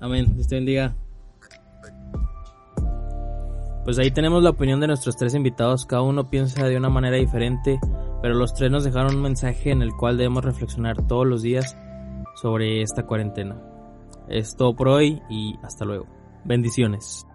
amén, 0.00 0.34
Dios 0.34 0.48
te 0.48 0.56
bendiga. 0.56 0.94
Pues 3.84 3.98
ahí 3.98 4.10
tenemos 4.10 4.42
la 4.42 4.50
opinión 4.50 4.80
de 4.80 4.86
nuestros 4.86 5.16
tres 5.16 5.34
invitados, 5.34 5.84
cada 5.84 6.00
uno 6.00 6.30
piensa 6.30 6.66
de 6.66 6.76
una 6.76 6.88
manera 6.88 7.16
diferente, 7.16 7.78
pero 8.24 8.36
los 8.36 8.54
tres 8.54 8.70
nos 8.70 8.84
dejaron 8.84 9.16
un 9.16 9.20
mensaje 9.20 9.70
en 9.70 9.82
el 9.82 9.92
cual 9.92 10.16
debemos 10.16 10.46
reflexionar 10.46 11.06
todos 11.06 11.26
los 11.26 11.42
días 11.42 11.76
sobre 12.36 12.80
esta 12.80 13.04
cuarentena. 13.04 13.60
Es 14.28 14.56
todo 14.56 14.74
por 14.74 14.88
hoy 14.88 15.20
y 15.28 15.58
hasta 15.62 15.84
luego. 15.84 16.06
Bendiciones. 16.42 17.26